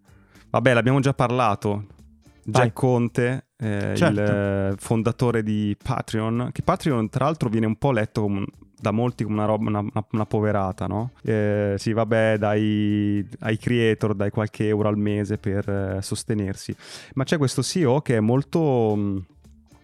Vabbè, 0.50 0.74
l'abbiamo 0.74 1.00
già 1.00 1.14
parlato. 1.14 1.84
Jack 2.42 2.58
Vai. 2.58 2.72
Conte, 2.72 3.46
eh, 3.56 3.94
certo. 3.94 4.20
il 4.20 4.74
fondatore 4.78 5.42
di 5.42 5.76
Patreon, 5.80 6.50
che 6.52 6.62
Patreon 6.62 7.08
tra 7.08 7.26
l'altro 7.26 7.48
viene 7.48 7.66
un 7.66 7.76
po' 7.76 7.92
letto 7.92 8.22
come, 8.22 8.46
da 8.80 8.90
molti 8.90 9.22
come 9.24 9.36
una, 9.36 9.44
roba, 9.44 9.68
una, 9.68 9.78
una, 9.78 10.04
una 10.10 10.26
poverata, 10.26 10.86
no? 10.86 11.12
Eh, 11.22 11.74
sì, 11.76 11.92
vabbè, 11.92 12.38
dai 12.38 13.24
ai 13.40 13.58
creator, 13.58 14.14
dai 14.14 14.30
qualche 14.30 14.66
euro 14.66 14.88
al 14.88 14.98
mese 14.98 15.36
per 15.36 15.68
eh, 15.68 16.02
sostenersi. 16.02 16.74
Ma 17.14 17.24
c'è 17.24 17.38
questo 17.38 17.62
CEO 17.62 18.00
che 18.00 18.16
è 18.16 18.20
molto... 18.20 18.94
Mh, 18.96 19.24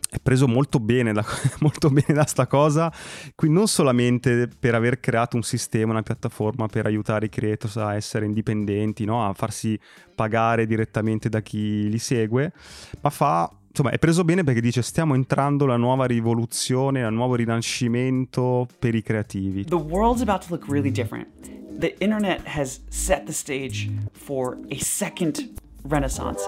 è 0.09 0.19
preso 0.23 0.47
molto 0.47 0.79
bene, 0.79 1.13
da, 1.13 1.25
molto 1.61 1.91
bene 1.91 2.15
da 2.15 2.25
sta 2.25 2.47
cosa, 2.47 2.93
qui 3.35 3.51
non 3.51 3.67
solamente 3.67 4.49
per 4.59 4.75
aver 4.75 5.01
creato 5.01 5.37
un 5.37 5.43
sistema, 5.43 5.93
una 5.93 6.03
piattaforma 6.03 6.67
per 6.67 6.87
aiutare 6.87 7.27
i 7.27 7.29
creators 7.29 7.77
a 7.77 7.95
essere 7.95 8.27
indipendenti, 8.27 9.05
no? 9.05 9.27
a 9.27 9.33
farsi 9.35 9.79
pagare 10.15 10.67
direttamente 10.67 11.29
da 11.29 11.41
chi 11.41 11.89
li 11.89 11.99
segue, 11.99 12.53
ma 13.01 13.11
fa 13.11 13.51
insomma, 13.69 13.91
è 13.91 13.99
preso 13.99 14.25
bene 14.25 14.43
perché 14.43 14.61
dice 14.61 14.81
stiamo 14.81 15.15
entrando 15.15 15.67
la 15.67 15.77
nuova 15.77 16.07
rivoluzione, 16.07 17.01
il 17.01 17.13
nuovo 17.13 17.35
rinascimento 17.35 18.67
per 18.79 18.95
i 18.95 19.03
creativi. 19.03 19.65
The 19.65 19.75
world's 19.75 20.23
about 20.23 20.47
to 20.47 20.55
look 20.55 20.67
really 20.69 20.91
different. 20.91 21.29
The 21.79 21.95
internet 21.99 22.41
has 22.47 22.81
set 22.89 23.27
the 23.27 23.33
stage 23.33 23.91
for 24.13 24.57
a 24.71 24.79
second 24.79 25.53
renaissance 25.83 26.41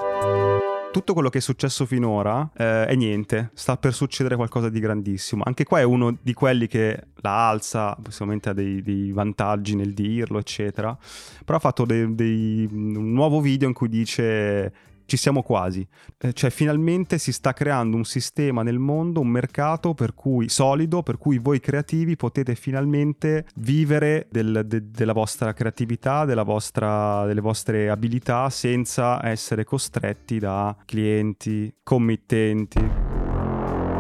tutto 0.90 1.12
quello 1.12 1.28
che 1.28 1.38
è 1.38 1.40
successo 1.40 1.87
finora 1.87 2.50
eh, 2.57 2.87
è 2.87 2.95
niente, 2.95 3.50
sta 3.54 3.76
per 3.76 3.92
succedere 3.92 4.37
qualcosa 4.37 4.68
di 4.68 4.80
grandissimo. 4.80 5.42
Anche 5.45 5.64
qua 5.64 5.80
è 5.80 5.83
uno 5.83 6.16
di 6.21 6.33
quelli 6.33 6.66
che 6.66 7.09
la 7.16 7.49
alza, 7.49 7.97
possibilmente 8.00 8.49
ha 8.49 8.52
dei, 8.52 8.83
dei 8.83 9.12
vantaggi 9.12 9.75
nel 9.75 9.92
dirlo, 9.92 10.38
eccetera, 10.38 10.97
però 11.45 11.59
ha 11.59 11.61
fatto 11.61 11.85
dei, 11.85 12.14
dei, 12.14 12.68
un 12.71 13.12
nuovo 13.12 13.40
video 13.40 13.68
in 13.68 13.75
cui 13.75 13.88
dice 13.88 14.73
ci 15.08 15.16
siamo 15.16 15.42
quasi. 15.42 15.86
Eh, 16.18 16.34
cioè, 16.34 16.50
finalmente 16.50 17.16
si 17.16 17.32
sta 17.32 17.54
creando 17.54 17.96
un 17.96 18.04
sistema 18.04 18.62
nel 18.62 18.78
mondo, 18.78 19.20
un 19.20 19.28
mercato 19.28 19.94
per 19.94 20.12
cui, 20.12 20.50
solido, 20.50 21.02
per 21.02 21.16
cui 21.16 21.38
voi 21.38 21.60
creativi 21.60 22.14
potete 22.14 22.54
finalmente 22.54 23.46
vivere 23.54 24.26
del, 24.30 24.64
de, 24.66 24.90
della 24.90 25.14
vostra 25.14 25.54
creatività, 25.54 26.26
della 26.26 26.42
vostra, 26.42 27.24
delle 27.24 27.40
vostre 27.40 27.88
abilità 27.88 28.50
senza 28.50 29.26
essere 29.26 29.64
costretti 29.64 30.38
da 30.38 30.76
clienti, 30.84 31.74
committenti 31.82 33.17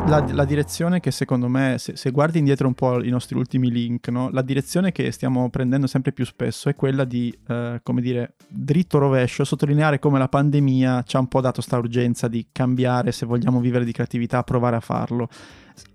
la, 0.08 0.24
la, 0.32 0.44
direzione 0.44 1.00
che 1.00 1.10
secondo 1.10 1.48
me, 1.48 1.76
se, 1.78 1.96
se, 1.96 2.10
guardi 2.10 2.38
indietro 2.38 2.66
un 2.66 2.74
po' 2.74 3.02
i 3.02 3.10
nostri 3.10 3.36
ultimi 3.36 3.70
link, 3.70 4.08
no? 4.08 4.30
la 4.30 4.42
direzione 4.42 4.90
che 4.90 5.10
stiamo 5.12 5.50
prendendo 5.50 5.86
sempre 5.86 6.12
più 6.12 6.24
spesso 6.24 6.68
è 6.68 6.74
quella 6.74 7.04
di, 7.04 7.36
eh, 7.46 7.80
come 7.82 8.00
dire, 8.00 8.34
dritto 8.48 8.98
rovescio, 8.98 9.44
sottolineare 9.44 9.98
come 9.98 10.18
la 10.18 10.28
pandemia 10.28 11.02
ci 11.06 11.16
ha 11.16 11.20
un 11.20 11.28
po' 11.28 11.40
dato 11.40 11.60
sta 11.60 11.76
urgenza 11.76 12.28
di 12.28 12.46
cambiare, 12.50 13.12
se 13.12 13.26
vogliamo 13.26 13.60
vivere 13.60 13.84
di 13.84 13.92
creatività, 13.92 14.42
provare 14.42 14.76
a 14.76 14.80
farlo. 14.80 15.28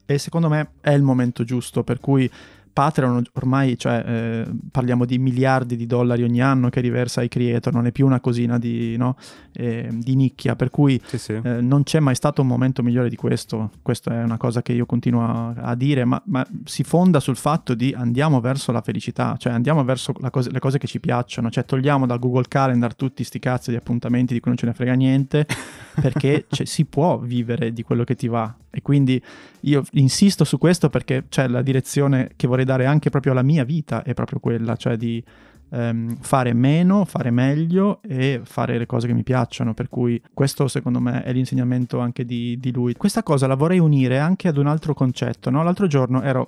E 0.06 0.18
secondo 0.18 0.50
me 0.50 0.74
è 0.82 0.92
il 0.92 1.02
momento 1.02 1.44
giusto, 1.44 1.84
per 1.84 2.00
cui 2.00 2.30
Patreon 2.74 3.24
ormai 3.34 3.78
cioè, 3.78 4.04
eh, 4.06 4.52
parliamo 4.72 5.06
di 5.06 5.20
miliardi 5.20 5.76
di 5.76 5.86
dollari 5.86 6.24
ogni 6.24 6.42
anno 6.42 6.70
che 6.70 6.82
riversa 6.82 7.22
ai 7.22 7.30
creator, 7.30 7.72
non 7.72 7.86
è 7.86 7.92
più 7.92 8.06
una 8.06 8.20
cosina 8.20 8.58
di, 8.58 8.98
no? 8.98 9.16
eh, 9.54 9.88
di 9.92 10.16
nicchia, 10.16 10.56
per 10.56 10.70
cui 10.70 11.00
sì, 11.06 11.18
sì. 11.18 11.40
Eh, 11.42 11.62
non 11.62 11.84
c'è 11.84 12.00
mai 12.00 12.16
stato 12.16 12.42
un 12.42 12.48
momento 12.48 12.82
migliore 12.82 13.10
di 13.10 13.16
questo. 13.16 13.72
Questa 13.82 14.12
è 14.12 14.24
una 14.24 14.38
cosa 14.38 14.62
che 14.62 14.74
io 14.74 14.86
continuo 14.86 15.24
a, 15.24 15.54
a 15.54 15.76
dire, 15.76 16.04
ma, 16.04 16.22
ma, 16.26 16.46
si 16.66 16.84
fonda 16.84 17.20
sul 17.20 17.38
fatto 17.38 17.74
di 17.76 17.94
andiamo 17.96 18.42
verso 18.42 18.72
la 18.72 18.82
felicità, 18.82 19.36
cioè 19.38 19.54
andiamo 19.54 19.84
verso 19.84 20.14
cose, 20.14 20.52
le 20.52 20.60
cose 20.60 20.78
che 20.80 20.88
ci 20.88 21.00
piacciono, 21.00 21.50
cioè 21.50 21.66
togliamo 21.66 22.06
dal 22.06 22.20
Google 22.20 22.46
Calendar 22.48 22.96
tutti 22.96 23.24
sti 23.24 23.40
cazzo 23.40 23.70
di 23.70 23.78
appuntamenti 23.78 24.34
di 24.34 24.40
cui 24.40 24.50
non 24.50 24.58
ce 24.58 24.66
ne 24.66 24.74
frega 24.74 24.94
niente, 24.94 25.46
perché 26.02 26.46
cioè, 26.50 26.66
si 26.66 26.86
può 26.86 27.20
vivere 27.20 27.72
di 27.72 27.84
quello 27.84 28.04
che 28.04 28.16
ti 28.16 28.28
va. 28.28 28.54
E 28.76 28.82
quindi 28.82 29.22
io 29.62 29.84
insisto 29.92 30.44
su 30.44 30.58
questo 30.58 30.90
perché 30.90 31.26
c'è 31.30 31.48
la 31.48 31.62
direzione 31.62 32.32
che 32.36 32.48
vorrei 32.48 32.63
dare 32.64 32.86
anche 32.86 33.10
proprio 33.10 33.32
alla 33.32 33.44
mia 33.44 33.64
vita, 33.64 34.04
è 34.04 34.14
proprio 34.14 34.40
quella, 34.40 34.76
cioè 34.76 34.98
di 34.98 35.24
ehm, 35.72 36.18
fare 36.22 36.54
meno, 36.54 37.06
fare 37.06 37.32
meglio 37.32 38.02
e 38.02 38.42
fare 38.44 38.78
le 38.78 38.86
cose 38.86 39.08
che 39.08 39.14
mi 39.14 39.24
piacciono. 39.24 39.74
Per 39.74 39.90
cui 39.90 40.22
questo 40.34 40.68
secondo 40.68 41.00
me 41.00 41.24
è 41.24 41.34
l'insegnamento 41.34 42.00
anche 42.00 42.26
di, 42.26 42.58
di 42.60 42.72
lui. 42.72 42.94
Questa 42.94 43.24
cosa 43.24 43.48
la 43.48 43.56
vorrei 43.56 43.80
unire 43.80 44.20
anche 44.20 44.48
ad 44.48 44.58
un 44.58 44.68
altro 44.68 44.94
concetto. 44.94 45.50
No? 45.50 45.64
L'altro 45.64 45.88
giorno 45.88 46.22
ero 46.22 46.48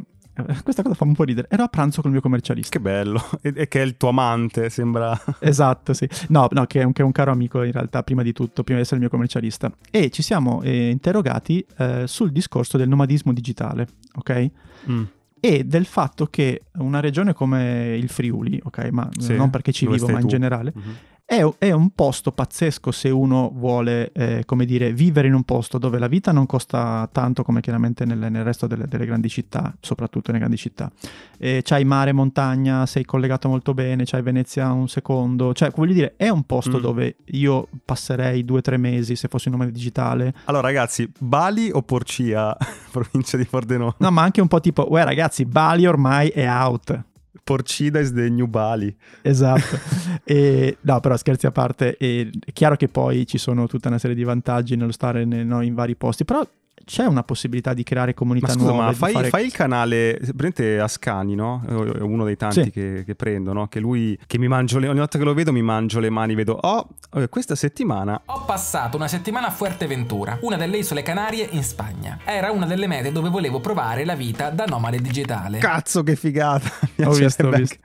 questa 0.63 0.83
cosa 0.83 0.95
fa 0.95 1.05
un 1.05 1.13
po' 1.13 1.23
ridere. 1.23 1.47
Ero 1.49 1.63
a 1.63 1.67
pranzo 1.67 2.01
con 2.01 2.09
il 2.09 2.17
mio 2.17 2.21
commercialista. 2.21 2.69
Che 2.69 2.81
bello. 2.81 3.23
E, 3.41 3.53
e 3.55 3.67
che 3.67 3.81
è 3.81 3.85
il 3.85 3.95
tuo 3.95 4.09
amante, 4.09 4.69
sembra. 4.69 5.17
esatto, 5.39 5.93
sì. 5.93 6.07
No, 6.29 6.47
no 6.51 6.65
che, 6.65 6.81
è 6.81 6.83
un, 6.83 6.91
che, 6.91 7.01
è 7.01 7.05
un, 7.05 7.13
caro 7.13 7.31
amico 7.31 7.63
in 7.63 7.71
realtà, 7.71 8.03
prima 8.03 8.21
di 8.21 8.33
tutto, 8.33 8.63
prima 8.63 8.79
di 8.79 8.83
essere 8.83 8.97
il 8.97 9.01
mio 9.03 9.09
commercialista. 9.09 9.71
E 9.89 10.09
ci 10.09 10.21
siamo 10.21 10.61
eh, 10.61 10.89
interrogati 10.89 11.65
eh, 11.77 12.03
sul 12.05 12.31
discorso 12.31 12.77
del 12.77 12.89
nomadismo 12.89 13.31
digitale, 13.31 13.87
ok? 14.15 14.51
Mm. 14.89 15.03
E 15.39 15.63
del 15.63 15.85
fatto 15.85 16.27
che 16.27 16.63
una 16.77 16.99
regione 16.99 17.33
come 17.33 17.95
il 17.97 18.09
Friuli, 18.09 18.59
ok? 18.63 18.89
Ma 18.91 19.07
sì, 19.17 19.35
non 19.35 19.49
perché 19.49 19.71
ci 19.71 19.85
vivo, 19.87 20.07
ma 20.07 20.13
in 20.15 20.21
tu. 20.21 20.27
generale. 20.27 20.73
Mm-hmm 20.75 20.93
è, 21.27 21.43
è, 21.57 21.71
un 21.71 21.89
posto 21.89 22.31
pazzesco 22.31 22.91
se 22.91 23.09
uno 23.09 23.51
vuole, 23.51 24.11
eh, 24.11 24.43
come 24.45 24.63
dire, 24.63 24.93
vivere 24.93 25.27
in 25.27 25.33
un 25.33 25.43
posto 25.43 25.79
dove 25.79 25.97
la 25.97 26.05
vita 26.05 26.31
non 26.31 26.45
costa 26.45 27.09
tanto 27.11 27.43
come 27.43 27.61
chiaramente 27.61 28.05
nel, 28.05 28.19
nel 28.29 28.43
resto 28.43 28.67
delle, 28.67 28.87
delle, 28.87 29.07
grandi 29.07 29.27
città, 29.27 29.75
soprattutto 29.79 30.27
nelle 30.27 30.37
grandi 30.37 30.57
città. 30.57 30.91
E 31.39 31.61
c'hai 31.63 31.83
mare, 31.83 32.13
montagna, 32.13 32.85
sei 32.85 33.05
collegato 33.05 33.49
molto 33.49 33.73
bene, 33.73 34.03
c'hai 34.05 34.21
Venezia 34.21 34.71
un 34.71 34.87
secondo, 34.87 35.51
cioè 35.53 35.71
voglio 35.75 35.93
dire, 35.93 36.13
è 36.15 36.29
un 36.29 36.43
posto 36.43 36.77
mm. 36.77 36.81
dove 36.81 37.15
io 37.25 37.69
passerei 37.83 38.45
due 38.45 38.59
o 38.59 38.61
tre 38.61 38.77
mesi 38.77 39.15
se 39.15 39.27
fossi 39.27 39.47
un 39.47 39.57
nome 39.57 39.71
digitale. 39.71 40.31
Allora 40.45 40.67
ragazzi, 40.67 41.11
Bali 41.17 41.71
o 41.73 41.81
Porcia, 41.81 42.55
provincia 42.91 43.35
di 43.35 43.45
Pordenone? 43.45 43.95
No, 43.97 44.11
ma 44.11 44.21
anche 44.21 44.41
un 44.41 44.47
po' 44.47 44.59
tipo, 44.59 44.85
uè 44.91 45.03
ragazzi, 45.03 45.45
Bali 45.45 45.87
ormai 45.87 46.29
è 46.29 46.47
out. 46.47 47.03
Porcida 47.43 47.99
is 47.99 48.13
the 48.13 48.29
new 48.29 48.47
Bali. 48.47 48.95
Esatto. 49.21 49.79
e, 50.23 50.77
no, 50.81 50.99
però 50.99 51.17
scherzi 51.17 51.45
a 51.45 51.51
parte, 51.51 51.97
è 51.97 52.29
chiaro 52.53 52.75
che 52.75 52.87
poi 52.87 53.25
ci 53.27 53.37
sono 53.37 53.67
tutta 53.67 53.87
una 53.89 53.97
serie 53.97 54.15
di 54.15 54.23
vantaggi 54.23 54.75
nello 54.75 54.91
stare 54.91 55.25
ne, 55.25 55.43
no, 55.43 55.61
in 55.61 55.73
vari 55.73 55.95
posti, 55.95 56.25
però 56.25 56.47
c'è 56.83 57.05
una 57.05 57.23
possibilità 57.23 57.73
di 57.73 57.83
creare 57.83 58.13
comunità 58.13 58.47
Ma 58.47 58.53
scusa, 58.53 58.69
nuove. 58.69 58.85
ma 58.85 58.93
fai, 58.93 59.13
fare- 59.13 59.29
fai 59.29 59.45
il 59.45 59.51
canale, 59.51 60.19
prendete 60.35 60.79
Ascani, 60.79 61.33
no? 61.33 61.63
È 61.67 62.01
uno 62.01 62.25
dei 62.25 62.35
tanti 62.35 62.63
Sì. 62.63 62.69
che, 62.69 63.03
che 63.05 63.15
prendo, 63.15 63.53
no? 63.53 63.67
Che 63.67 63.79
lui, 63.79 64.17
che 64.27 64.37
mi 64.37 64.47
mangio 64.47 64.77
le, 64.77 64.87
ogni 64.87 64.99
volta 64.99 65.17
che 65.17 65.23
lo 65.23 65.33
vedo 65.33 65.51
mi 65.51 65.63
mangio 65.63 65.99
le 65.99 66.11
mani, 66.11 66.35
vedo, 66.35 66.53
oh, 66.61 66.89
eh, 67.15 67.29
questa 67.29 67.55
settimana 67.55 68.21
Ho 68.25 68.43
passato 68.45 68.97
una 68.97 69.07
settimana 69.07 69.47
a 69.47 69.51
Fuerteventura, 69.51 70.37
una 70.41 70.57
delle 70.57 70.77
isole 70.77 71.01
Canarie 71.01 71.47
in 71.51 71.63
Spagna. 71.63 72.19
Era 72.25 72.51
una 72.51 72.65
delle 72.65 72.87
mete 72.87 73.11
dove 73.11 73.29
volevo 73.29 73.59
provare 73.59 74.05
la 74.05 74.15
vita 74.15 74.49
da 74.49 74.65
nomade 74.65 74.99
digitale. 74.99 75.59
Cazzo, 75.59 76.03
che 76.03 76.15
figata! 76.15 76.69
Mi 76.95 77.05
Ho 77.05 77.11
visto, 77.11 77.47
ho 77.47 77.51
visto. 77.51 77.77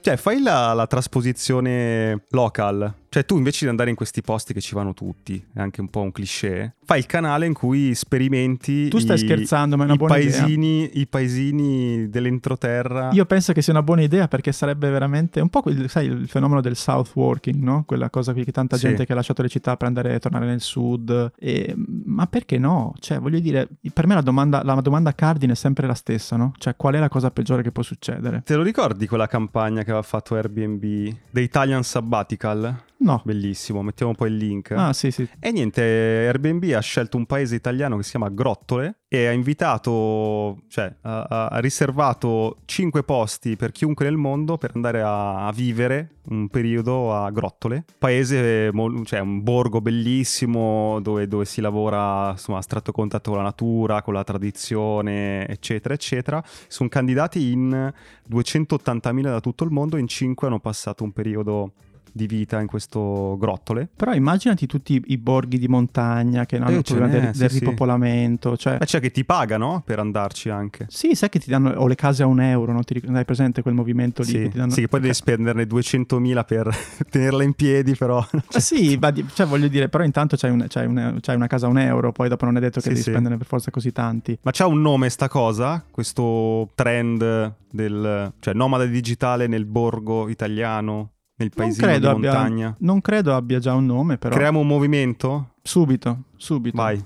Cioè, 0.00 0.16
fai 0.16 0.40
la, 0.40 0.72
la 0.72 0.86
trasposizione 0.86 2.24
local. 2.30 2.94
Cioè, 3.10 3.24
tu 3.24 3.36
invece 3.36 3.64
di 3.64 3.70
andare 3.70 3.88
in 3.90 3.96
questi 3.96 4.20
posti 4.20 4.52
che 4.52 4.60
ci 4.60 4.74
vanno 4.74 4.92
tutti, 4.92 5.42
è 5.54 5.60
anche 5.60 5.80
un 5.80 5.88
po' 5.88 6.00
un 6.02 6.12
cliché, 6.12 6.74
fai 6.84 6.98
il 6.98 7.06
canale 7.06 7.46
in 7.46 7.54
cui 7.54 7.94
sperimenti. 7.94 8.88
Tu 8.88 8.98
stai 8.98 9.16
i- 9.16 9.20
scherzando, 9.20 9.76
ma 9.76 9.84
è 9.84 9.86
una 9.86 9.96
buona 9.96 10.18
idea. 10.18 10.40
paesini, 10.42 10.90
I 10.98 11.06
paesini 11.06 12.08
dell'entroterra. 12.10 13.10
Io 13.12 13.24
penso 13.24 13.52
che 13.52 13.62
sia 13.62 13.72
una 13.72 13.82
buona 13.82 14.02
idea 14.02 14.28
perché 14.28 14.52
sarebbe 14.52 14.90
veramente 14.90 15.40
un 15.40 15.48
po' 15.48 15.62
quel, 15.62 15.88
sai, 15.88 16.06
il 16.06 16.28
fenomeno 16.28 16.60
del 16.60 16.76
south 16.76 17.10
working, 17.14 17.62
no? 17.62 17.84
Quella 17.86 18.10
cosa 18.10 18.32
qui 18.32 18.44
che 18.44 18.52
tanta 18.52 18.76
Sì. 18.76 18.86
gente 18.88 19.06
che 19.06 19.12
ha 19.12 19.14
lasciato 19.14 19.42
le 19.42 19.48
città 19.48 19.76
per 19.76 19.86
andare 19.88 20.14
a 20.14 20.18
tornare 20.18 20.46
nel 20.46 20.60
sud. 20.60 21.32
E- 21.38 21.74
ma 22.04 22.26
perché 22.26 22.58
no? 22.58 22.92
Cioè, 22.98 23.18
voglio 23.18 23.38
dire, 23.40 23.68
per 23.92 24.06
me 24.06 24.14
la 24.14 24.20
domanda, 24.22 24.62
la 24.62 24.74
domanda 24.80 25.14
cardine 25.14 25.52
è 25.52 25.56
sempre 25.56 25.86
la 25.86 25.94
stessa, 25.94 26.36
no? 26.36 26.52
Cioè, 26.58 26.76
qual 26.76 26.94
è 26.94 26.98
la 26.98 27.08
cosa 27.08 27.30
peggiore 27.30 27.62
che 27.62 27.72
può 27.72 27.82
succedere? 27.82 28.42
Te 28.44 28.54
lo 28.54 28.62
ricordi 28.62 29.06
quella 29.06 29.26
campagna 29.26 29.82
che 29.82 29.90
aveva 29.90 30.02
fatto 30.02 30.34
Airbnb? 30.34 31.14
The 31.30 31.40
Italian 31.40 31.82
Sabbatical? 31.82 32.82
No. 33.00 33.22
Bellissimo, 33.24 33.82
mettiamo 33.82 34.14
poi 34.14 34.28
il 34.28 34.36
link. 34.36 34.72
Ah, 34.72 34.92
sì, 34.92 35.10
sì. 35.10 35.28
E 35.38 35.52
niente, 35.52 35.80
Airbnb 35.82 36.64
ha 36.74 36.80
scelto 36.80 37.16
un 37.16 37.26
paese 37.26 37.54
italiano 37.54 37.96
che 37.96 38.02
si 38.02 38.10
chiama 38.10 38.28
Grottole 38.28 39.00
e 39.06 39.26
ha 39.26 39.32
invitato, 39.32 40.62
cioè 40.68 40.92
ha, 41.02 41.22
ha- 41.22 41.58
riservato 41.60 42.58
5 42.64 43.04
posti 43.04 43.56
per 43.56 43.70
chiunque 43.72 44.04
nel 44.04 44.16
mondo 44.16 44.58
per 44.58 44.72
andare 44.74 45.00
a, 45.00 45.46
a 45.46 45.52
vivere 45.52 46.16
un 46.28 46.48
periodo 46.48 47.14
a 47.14 47.30
Grottole. 47.30 47.84
Paese, 47.98 48.70
cioè 49.04 49.20
un 49.20 49.42
borgo 49.42 49.80
bellissimo 49.80 50.98
dove, 51.00 51.28
dove 51.28 51.44
si 51.44 51.60
lavora 51.60 52.30
insomma, 52.32 52.58
a 52.58 52.62
stretto 52.62 52.90
contatto 52.90 53.30
con 53.30 53.38
la 53.38 53.44
natura, 53.44 54.02
con 54.02 54.12
la 54.12 54.24
tradizione, 54.24 55.46
eccetera, 55.46 55.94
eccetera. 55.94 56.42
Sono 56.66 56.88
candidati 56.88 57.52
in 57.52 57.92
280.000 58.28 59.20
da 59.22 59.40
tutto 59.40 59.62
il 59.62 59.70
mondo, 59.70 59.96
in 59.96 60.08
5 60.08 60.48
hanno 60.48 60.58
passato 60.58 61.04
un 61.04 61.12
periodo 61.12 61.72
di 62.12 62.26
vita 62.26 62.60
in 62.60 62.66
questo 62.66 63.36
grottole. 63.38 63.88
Però 63.94 64.12
immaginati 64.14 64.66
tutti 64.66 64.94
i, 64.94 65.02
i 65.06 65.18
borghi 65.18 65.58
di 65.58 65.68
montagna 65.68 66.46
che 66.46 66.56
hanno 66.56 66.68
Eh, 66.68 66.74
il 66.76 66.82
problema 66.82 67.08
del, 67.08 67.34
sì, 67.34 67.40
del 67.40 67.50
sì. 67.50 67.58
ripopolamento. 67.60 68.56
Cioè, 68.56 68.78
Eh, 68.80 68.86
cioè 68.86 69.00
che 69.00 69.10
ti 69.10 69.24
pagano 69.24 69.82
per 69.84 69.98
andarci 69.98 70.48
anche. 70.50 70.86
sì, 70.88 71.14
sai 71.14 71.28
che 71.28 71.38
ti 71.38 71.50
danno 71.50 71.70
o 71.70 71.86
le 71.86 71.94
case 71.94 72.22
a 72.22 72.26
un 72.26 72.40
euro, 72.40 72.72
non 72.72 72.82
ti 72.84 73.00
hai 73.12 73.24
presente 73.24 73.62
quel 73.62 73.74
movimento 73.74 74.22
lì? 74.22 74.28
Sì, 74.28 74.48
che 74.48 74.58
danno... 74.58 74.70
sì, 74.72 74.80
che 74.82 74.88
poi 74.88 75.00
devi 75.00 75.14
spenderne 75.14 75.64
200.000 75.64 76.44
per 76.44 76.70
tenerla 77.10 77.42
in 77.42 77.52
piedi, 77.54 77.94
però. 77.94 78.24
Eh 78.52 78.60
sì, 78.60 78.96
va 78.96 79.10
di- 79.10 79.24
cioè 79.34 79.46
voglio 79.46 79.68
dire, 79.68 79.88
però 79.88 80.04
intanto 80.04 80.36
c'hai, 80.36 80.50
un- 80.50 80.64
c'hai 80.68 80.86
un- 80.86 81.18
c'hai 81.20 81.36
una 81.36 81.46
casa 81.46 81.66
a 81.66 81.68
un 81.68 81.78
euro, 81.78 82.12
poi 82.12 82.28
dopo 82.28 82.44
non 82.44 82.56
è 82.56 82.60
detto 82.60 82.80
che 82.80 82.88
devi 82.90 83.00
spenderne 83.00 83.36
per 83.36 83.46
forza 83.46 83.70
così 83.70 83.92
tanti. 83.92 84.38
Ma 84.42 84.50
c'ha 84.52 84.66
un 84.66 84.80
nome 84.80 85.08
sta 85.10 85.28
cosa? 85.28 85.84
Questo 85.90 86.70
trend 86.74 87.54
del 87.70 88.32
cioè 88.40 88.54
nomade 88.54 88.88
digitale 88.88 89.46
nel 89.46 89.64
borgo 89.66 90.28
italiano, 90.28 91.10
nel 91.38 91.50
Non 91.54 91.66
paesino 91.66 91.86
di 91.86 91.92
credo, 91.92 92.10
abbia, 92.10 92.32
montagna. 92.32 92.74
non 92.80 93.00
credo 93.00 93.34
abbia 93.34 93.58
già 93.58 93.74
un 93.74 93.86
nome, 93.86 94.18
però 94.18 94.34
Creiamo 94.34 94.60
un 94.60 94.66
movimento? 94.66 95.54
subito, 95.62 96.22
subito. 96.36 96.76
Vai. 96.76 97.02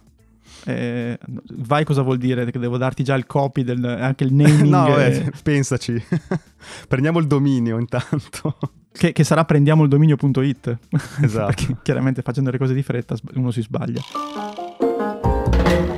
Eh, 0.65 1.19
vai 1.55 1.85
cosa 1.85 2.03
vuol 2.03 2.19
dire? 2.19 2.49
Che 2.51 2.59
devo 2.59 2.77
darti 2.79 3.03
già 3.03 3.15
il 3.15 3.27
copy, 3.27 3.63
del, 3.65 3.85
anche 3.85 4.25
il 4.25 4.33
naming, 4.35 4.69
no, 4.69 4.87
vabbè, 4.89 5.07
eh, 5.27 5.33
pensaci. 5.43 6.01
Prendiamo 6.89 7.19
il 7.19 7.27
dominio 7.27 7.79
intanto. 7.79 8.59
che, 8.93 9.13
che 9.13 9.25
sarà 9.25 9.45
prendiamo 9.45 9.83
il 9.83 9.89
dominio.it. 9.89 10.79
Esatto. 11.23 11.79
Chiaramente 11.83 12.23
facendo 12.23 12.51
le 12.51 12.59
cose 12.59 12.75
di 12.75 12.83
fretta 12.83 13.17
uno 13.35 13.51
si 13.51 13.63
sbaglia. 13.63 14.01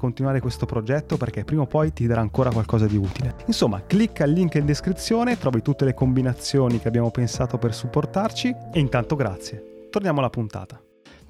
continuare 0.00 0.40
questo 0.40 0.66
progetto 0.66 1.16
perché 1.18 1.44
prima 1.44 1.62
o 1.62 1.66
poi 1.66 1.92
ti 1.92 2.06
darà 2.06 2.22
ancora 2.22 2.50
qualcosa 2.50 2.86
di 2.86 2.96
utile. 2.96 3.36
Insomma, 3.46 3.82
clicca 3.86 4.24
il 4.24 4.32
link 4.32 4.54
in 4.54 4.64
descrizione, 4.64 5.38
trovi 5.38 5.60
tutte 5.60 5.84
le 5.84 5.94
combinazioni 5.94 6.80
che 6.80 6.88
abbiamo 6.88 7.10
pensato 7.10 7.58
per 7.58 7.74
supportarci 7.74 8.54
e 8.72 8.80
intanto 8.80 9.14
grazie. 9.14 9.88
Torniamo 9.90 10.20
alla 10.20 10.30
puntata. 10.30 10.80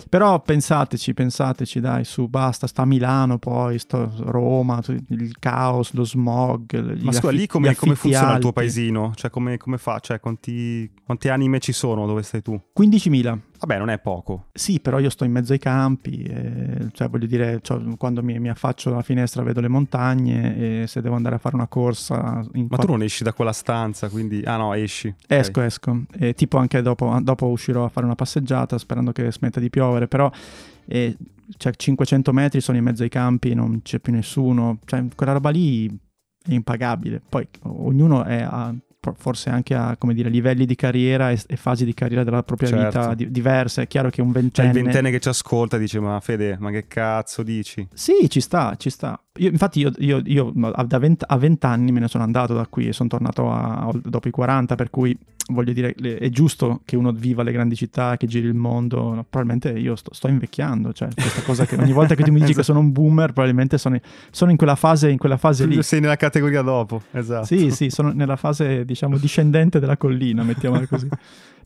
Però 0.08 0.40
pensateci, 0.40 1.12
pensateci, 1.12 1.80
dai, 1.80 2.04
su, 2.04 2.28
basta, 2.28 2.66
sta 2.66 2.82
a 2.82 2.86
Milano 2.86 3.38
poi, 3.38 3.78
sto 3.78 4.10
Roma, 4.20 4.80
il 5.08 5.36
caos, 5.38 5.92
lo 5.92 6.04
smog. 6.04 6.72
Ma 7.02 7.12
scusa, 7.12 7.28
affi- 7.28 7.36
lì 7.36 7.46
come, 7.46 7.74
come 7.74 7.94
funziona 7.94 8.34
il 8.34 8.38
tuo 8.38 8.48
alti. 8.48 8.60
paesino? 8.60 9.12
Cioè 9.14 9.30
come, 9.30 9.56
come 9.58 9.78
fa? 9.78 9.98
Cioè 9.98 10.20
quanti, 10.20 10.90
quante 11.04 11.30
anime 11.30 11.58
ci 11.58 11.72
sono 11.72 12.06
dove 12.06 12.22
stai 12.22 12.40
tu? 12.40 12.58
15.000. 12.78 13.38
Vabbè, 13.60 13.76
non 13.76 13.90
è 13.90 13.98
poco. 13.98 14.46
Sì, 14.52 14.80
però 14.80 14.98
io 14.98 15.10
sto 15.10 15.24
in 15.24 15.32
mezzo 15.32 15.52
ai 15.52 15.58
campi, 15.58 16.22
e, 16.22 16.88
cioè 16.92 17.08
voglio 17.10 17.26
dire, 17.26 17.60
cioè, 17.60 17.78
quando 17.98 18.22
mi, 18.22 18.38
mi 18.38 18.48
affaccio 18.48 18.88
dalla 18.88 19.02
finestra 19.02 19.42
vedo 19.42 19.60
le 19.60 19.68
montagne 19.68 20.82
e 20.82 20.86
se 20.86 21.02
devo 21.02 21.14
andare 21.14 21.34
a 21.34 21.38
fare 21.38 21.56
una 21.56 21.66
corsa... 21.66 22.42
Ma 22.52 22.66
qua- 22.68 22.78
tu 22.78 22.86
non 22.86 23.02
esci 23.02 23.22
da 23.22 23.34
quella 23.34 23.52
stanza, 23.52 24.08
quindi... 24.08 24.42
Ah 24.44 24.56
no, 24.56 24.72
esci. 24.72 25.14
Esco, 25.26 25.60
esco. 25.60 26.04
E 26.18 26.32
tipo 26.32 26.56
anche 26.56 26.80
dopo, 26.80 27.18
dopo 27.20 27.48
uscirò 27.48 27.84
a 27.84 27.88
fare 27.90 28.06
una 28.06 28.14
passeggiata 28.14 28.78
sperando 28.78 29.12
che 29.12 29.30
smetta 29.30 29.60
di 29.60 29.68
piovere, 29.68 30.08
però 30.08 30.30
eh, 30.86 31.14
cioè, 31.58 31.72
500 31.74 32.32
metri 32.32 32.62
sono 32.62 32.78
in 32.78 32.84
mezzo 32.84 33.02
ai 33.02 33.10
campi, 33.10 33.52
non 33.52 33.82
c'è 33.82 33.98
più 33.98 34.12
nessuno, 34.14 34.78
cioè 34.86 35.04
quella 35.14 35.32
roba 35.32 35.50
lì 35.50 35.86
è 35.86 36.52
impagabile. 36.52 37.20
Poi 37.28 37.46
ognuno 37.64 38.24
è 38.24 38.40
a, 38.40 38.74
forse 39.16 39.48
anche 39.50 39.74
a 39.74 39.96
come 39.96 40.12
dire, 40.14 40.28
livelli 40.28 40.66
di 40.66 40.74
carriera 40.74 41.30
e, 41.30 41.40
e 41.46 41.56
fasi 41.56 41.84
di 41.84 41.94
carriera 41.94 42.22
della 42.22 42.42
propria 42.42 42.68
Certo. 42.68 42.84
vita 42.98 43.14
di- 43.14 43.30
diverse. 43.30 43.82
È 43.82 43.86
chiaro 43.86 44.10
che 44.10 44.20
un 44.20 44.30
C'è 44.32 44.38
il 44.38 44.42
ventenne... 44.42 44.72
ventenne 44.72 45.10
che 45.10 45.20
ci 45.20 45.28
ascolta 45.28 45.78
dice 45.78 46.00
ma 46.00 46.20
Fede, 46.20 46.56
ma 46.58 46.70
che 46.70 46.86
cazzo 46.86 47.42
dici? 47.42 47.86
Sì, 47.94 48.28
ci 48.28 48.40
sta, 48.40 48.74
ci 48.76 48.90
sta. 48.90 49.20
Io- 49.40 49.50
infatti 49.50 49.80
io, 49.80 49.90
io- 49.98 50.22
io, 50.24 50.52
vent- 50.54 51.24
a 51.26 51.36
20 51.36 51.64
anni 51.66 51.92
me 51.92 52.00
ne 52.00 52.08
sono 52.08 52.24
andato 52.24 52.52
da 52.54 52.66
qui 52.68 52.88
e 52.88 52.92
sono 52.92 53.08
tornato 53.08 53.50
a- 53.50 53.90
dopo 54.02 54.28
i 54.28 54.30
40, 54.30 54.74
per 54.74 54.90
cui 54.90 55.16
voglio 55.52 55.72
dire, 55.72 55.94
è 55.94 56.28
giusto 56.28 56.82
che 56.84 56.94
uno 56.94 57.10
viva 57.10 57.42
le 57.42 57.50
grandi 57.50 57.74
città, 57.74 58.16
che 58.16 58.26
giri 58.26 58.46
il 58.46 58.54
mondo. 58.54 59.14
No, 59.14 59.24
probabilmente 59.28 59.70
io 59.78 59.96
sto, 59.96 60.12
sto 60.14 60.28
invecchiando, 60.28 60.92
cioè 60.92 61.08
questa 61.14 61.42
cosa 61.42 61.64
che 61.64 61.74
ogni 61.76 61.92
volta 61.92 62.14
che 62.14 62.22
tu 62.22 62.30
mi 62.32 62.40
dici 62.40 62.52
che 62.54 62.62
sono 62.62 62.78
un 62.80 62.92
boomer, 62.92 63.32
probabilmente 63.32 63.76
sono, 63.78 63.98
sono 64.30 64.50
in 64.50 64.56
quella 64.56 64.76
fase, 64.76 65.10
in 65.10 65.18
quella 65.18 65.36
fase 65.38 65.66
lì. 65.66 65.82
Sei 65.82 66.00
nella 66.00 66.16
categoria 66.16 66.62
dopo, 66.62 67.02
esatto. 67.12 67.46
Sì, 67.46 67.70
sì, 67.70 67.90
sono 67.90 68.12
nella 68.12 68.36
fase, 68.36 68.84
diciamo, 68.84 69.16
discendente 69.18 69.80
della 69.80 69.96
collina, 69.96 70.42
mettiamola 70.44 70.86
così. 70.86 71.08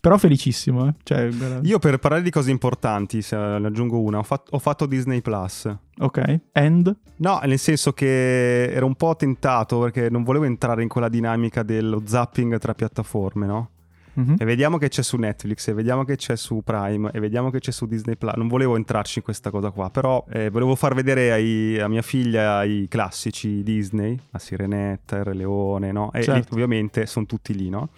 Però 0.04 0.18
felicissimo, 0.18 0.86
eh. 0.86 0.94
Cioè, 1.02 1.30
Io 1.62 1.78
per 1.78 1.96
parlare 1.96 2.20
di 2.20 2.28
cose 2.28 2.50
importanti, 2.50 3.22
se 3.22 3.36
ne 3.36 3.66
aggiungo 3.66 4.02
una, 4.02 4.18
ho, 4.18 4.22
fat- 4.22 4.48
ho 4.50 4.58
fatto 4.58 4.84
Disney 4.84 5.22
Plus. 5.22 5.74
Ok, 5.96 6.40
end? 6.52 6.94
No, 7.16 7.40
nel 7.42 7.58
senso 7.58 7.92
che 7.92 8.70
ero 8.70 8.84
un 8.84 8.96
po' 8.96 9.16
tentato 9.16 9.80
perché 9.80 10.10
non 10.10 10.22
volevo 10.22 10.44
entrare 10.44 10.82
in 10.82 10.88
quella 10.88 11.08
dinamica 11.08 11.62
dello 11.62 12.02
zapping 12.04 12.58
tra 12.58 12.74
piattaforme, 12.74 13.46
no? 13.46 13.70
Mhm. 14.14 14.36
E 14.38 14.44
vediamo 14.44 14.78
che 14.78 14.88
c'è 14.88 15.02
su 15.02 15.16
Netflix, 15.16 15.68
e 15.68 15.72
vediamo 15.74 16.04
che 16.04 16.16
c'è 16.16 16.36
su 16.36 16.62
Prime, 16.64 17.10
e 17.12 17.20
vediamo 17.20 17.50
che 17.50 17.58
c'è 17.60 17.72
su 17.72 17.86
Disney 17.86 18.16
Plus. 18.16 18.34
Non 18.36 18.48
volevo 18.48 18.76
entrarci 18.76 19.18
in 19.18 19.24
questa 19.24 19.50
cosa 19.50 19.70
qua, 19.70 19.90
però 19.90 20.24
eh, 20.30 20.50
volevo 20.50 20.74
far 20.74 20.94
vedere 20.94 21.32
ai- 21.32 21.78
a 21.80 21.88
mia 21.88 22.02
figlia 22.02 22.62
i 22.64 22.86
classici 22.88 23.62
Disney, 23.62 24.18
la 24.30 24.38
Sirenetta, 24.38 25.16
il 25.16 25.24
Re 25.24 25.34
Leone, 25.34 25.92
no? 25.92 26.12
E 26.12 26.22
Certo. 26.22 26.54
lì, 26.54 26.62
ovviamente 26.62 27.06
sono 27.06 27.26
tutti 27.26 27.54
lì, 27.54 27.68
no? 27.68 27.88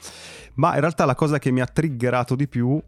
Ma 0.54 0.74
in 0.74 0.80
realtà 0.80 1.04
la 1.04 1.14
cosa 1.14 1.38
che 1.38 1.50
mi 1.50 1.60
ha 1.60 1.66
triggerato 1.66 2.34
di 2.34 2.48
più 2.48 2.80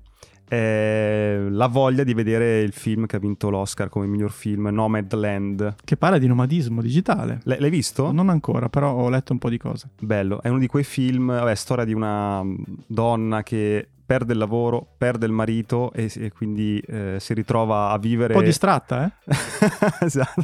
la 0.56 1.66
voglia 1.66 2.04
di 2.04 2.14
vedere 2.14 2.60
il 2.60 2.72
film 2.72 3.06
che 3.06 3.16
ha 3.16 3.18
vinto 3.18 3.50
l'Oscar 3.50 3.88
come 3.88 4.06
miglior 4.06 4.30
film, 4.30 4.68
Nomadland. 4.68 5.76
Che 5.84 5.96
parla 5.96 6.18
di 6.18 6.26
nomadismo 6.26 6.80
digitale. 6.80 7.40
L- 7.44 7.56
l'hai 7.58 7.70
visto? 7.70 8.12
Non 8.12 8.28
ancora, 8.28 8.68
però 8.68 8.92
ho 8.92 9.08
letto 9.08 9.32
un 9.32 9.38
po' 9.38 9.50
di 9.50 9.58
cose. 9.58 9.90
Bello, 9.98 10.40
è 10.42 10.48
uno 10.48 10.58
di 10.58 10.66
quei 10.66 10.84
film, 10.84 11.26
vabbè, 11.26 11.54
storia 11.54 11.84
di 11.84 11.92
una 11.92 12.44
donna 12.86 13.42
che 13.42 13.88
perde 14.08 14.32
il 14.32 14.38
lavoro, 14.38 14.94
perde 14.96 15.26
il 15.26 15.32
marito 15.32 15.92
e, 15.92 16.10
e 16.16 16.32
quindi 16.32 16.78
eh, 16.86 17.16
si 17.18 17.34
ritrova 17.34 17.90
a 17.90 17.98
vivere... 17.98 18.32
Un 18.32 18.40
po' 18.40 18.46
distratta, 18.46 19.04
eh? 19.04 19.34
esatto. 20.00 20.42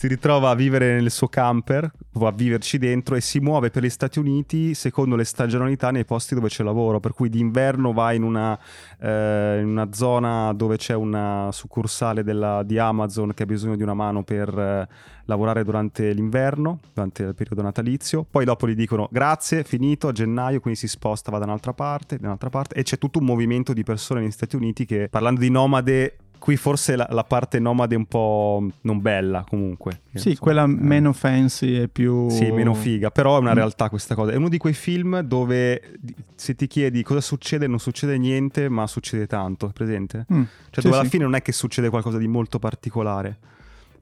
Si 0.00 0.08
ritrova 0.08 0.48
a 0.48 0.54
vivere 0.54 0.94
nel 0.94 1.10
suo 1.10 1.28
camper, 1.28 1.92
o 2.14 2.26
a 2.26 2.32
viverci 2.32 2.78
dentro 2.78 3.16
e 3.16 3.20
si 3.20 3.38
muove 3.38 3.68
per 3.68 3.82
gli 3.82 3.90
Stati 3.90 4.18
Uniti 4.18 4.72
secondo 4.72 5.14
le 5.14 5.24
stagionalità 5.24 5.90
nei 5.90 6.06
posti 6.06 6.34
dove 6.34 6.48
c'è 6.48 6.62
lavoro, 6.62 7.00
per 7.00 7.12
cui 7.12 7.28
d'inverno 7.28 7.92
va 7.92 8.14
in 8.14 8.22
una, 8.22 8.58
eh, 8.98 9.58
in 9.60 9.68
una 9.68 9.92
zona 9.92 10.54
dove 10.54 10.78
c'è 10.78 10.94
una 10.94 11.50
succursale 11.52 12.24
della, 12.24 12.62
di 12.62 12.78
Amazon 12.78 13.34
che 13.34 13.42
ha 13.42 13.46
bisogno 13.46 13.76
di 13.76 13.82
una 13.82 13.92
mano 13.92 14.22
per 14.22 14.48
eh, 14.58 14.88
lavorare 15.26 15.64
durante 15.64 16.14
l'inverno, 16.14 16.78
durante 16.94 17.22
il 17.22 17.34
periodo 17.34 17.60
natalizio, 17.60 18.24
poi 18.28 18.46
dopo 18.46 18.66
gli 18.66 18.74
dicono 18.74 19.06
grazie, 19.12 19.64
finito, 19.64 20.08
a 20.08 20.12
gennaio, 20.12 20.60
quindi 20.60 20.78
si 20.78 20.88
sposta, 20.88 21.30
va 21.30 21.36
da 21.36 21.44
un'altra 21.44 21.74
parte, 21.74 22.16
da 22.16 22.28
un'altra 22.28 22.48
parte 22.48 22.74
e 22.74 22.84
c'è 22.84 22.96
tutto 22.96 23.18
un 23.18 23.26
movimento 23.26 23.74
di 23.74 23.82
persone 23.82 24.20
negli 24.20 24.30
Stati 24.30 24.56
Uniti 24.56 24.86
che 24.86 25.08
parlando 25.10 25.40
di 25.40 25.50
nomade 25.50 26.16
Qui 26.40 26.56
forse 26.56 26.96
la, 26.96 27.06
la, 27.10 27.22
parte 27.22 27.58
nomade 27.58 27.94
è 27.94 27.98
un 27.98 28.06
po' 28.06 28.66
non 28.80 29.02
bella 29.02 29.44
comunque. 29.46 30.00
Sì, 30.14 30.30
insomma, 30.30 30.36
quella 30.38 30.64
eh. 30.64 30.68
meno 30.68 31.12
fancy 31.12 31.82
e 31.82 31.88
più... 31.88 32.30
Sì, 32.30 32.50
meno 32.50 32.72
figa, 32.72 33.10
però 33.10 33.36
è 33.36 33.40
una 33.40 33.52
mm. 33.52 33.56
realtà 33.56 33.90
questa 33.90 34.14
cosa. 34.14 34.32
È 34.32 34.36
uno 34.36 34.48
di 34.48 34.56
quei 34.56 34.72
film 34.72 35.20
dove 35.20 35.98
se 36.34 36.54
ti 36.54 36.66
chiedi 36.66 37.02
cosa 37.02 37.20
succede 37.20 37.66
non 37.66 37.78
succede 37.78 38.16
niente, 38.16 38.70
ma 38.70 38.86
succede 38.86 39.26
tanto, 39.26 39.68
presente? 39.68 40.24
Mm. 40.32 40.42
Cioè 40.42 40.48
sì, 40.70 40.80
dove 40.80 40.94
alla 40.94 41.04
sì. 41.04 41.10
fine 41.10 41.24
non 41.24 41.34
è 41.34 41.42
che 41.42 41.52
succede 41.52 41.90
qualcosa 41.90 42.16
di 42.16 42.26
molto 42.26 42.58
particolare, 42.58 43.38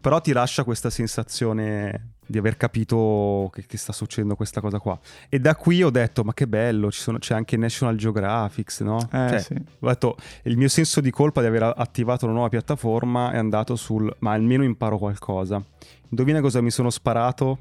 però 0.00 0.20
ti 0.20 0.32
lascia 0.32 0.64
questa 0.64 0.90
sensazione 0.90 2.16
di 2.28 2.36
aver 2.36 2.56
capito 2.56 3.50
che, 3.52 3.64
che, 3.66 3.78
sta 3.78 3.92
succedendo 3.92 4.36
questa 4.36 4.60
cosa 4.60 4.78
qua. 4.78 4.98
E 5.28 5.38
da 5.38 5.56
qui 5.56 5.82
ho 5.82 5.90
detto, 5.90 6.22
ma 6.24 6.34
che 6.34 6.46
bello, 6.46 6.90
sono, 6.90 7.18
c'è 7.18 7.34
anche 7.34 7.56
National 7.56 7.96
Geographic, 7.96 8.80
no? 8.80 8.98
Eh, 9.10 9.28
cioè, 9.28 9.38
sì. 9.40 9.54
Ho 9.54 9.88
detto, 9.88 10.16
il 10.42 10.56
mio 10.56 10.68
senso 10.68 11.00
di 11.00 11.10
colpa 11.10 11.40
di 11.40 11.46
aver 11.46 11.72
attivato 11.74 12.26
una 12.26 12.34
nuova 12.34 12.50
piattaforma 12.50 13.32
è 13.32 13.38
andato 13.38 13.76
sul, 13.76 14.14
ma 14.20 14.32
almeno 14.32 14.62
imparo 14.62 14.98
qualcosa. 14.98 15.62
Indovina 16.10 16.40
cosa 16.40 16.60
mi 16.60 16.70
sono 16.70 16.90
sparato? 16.90 17.58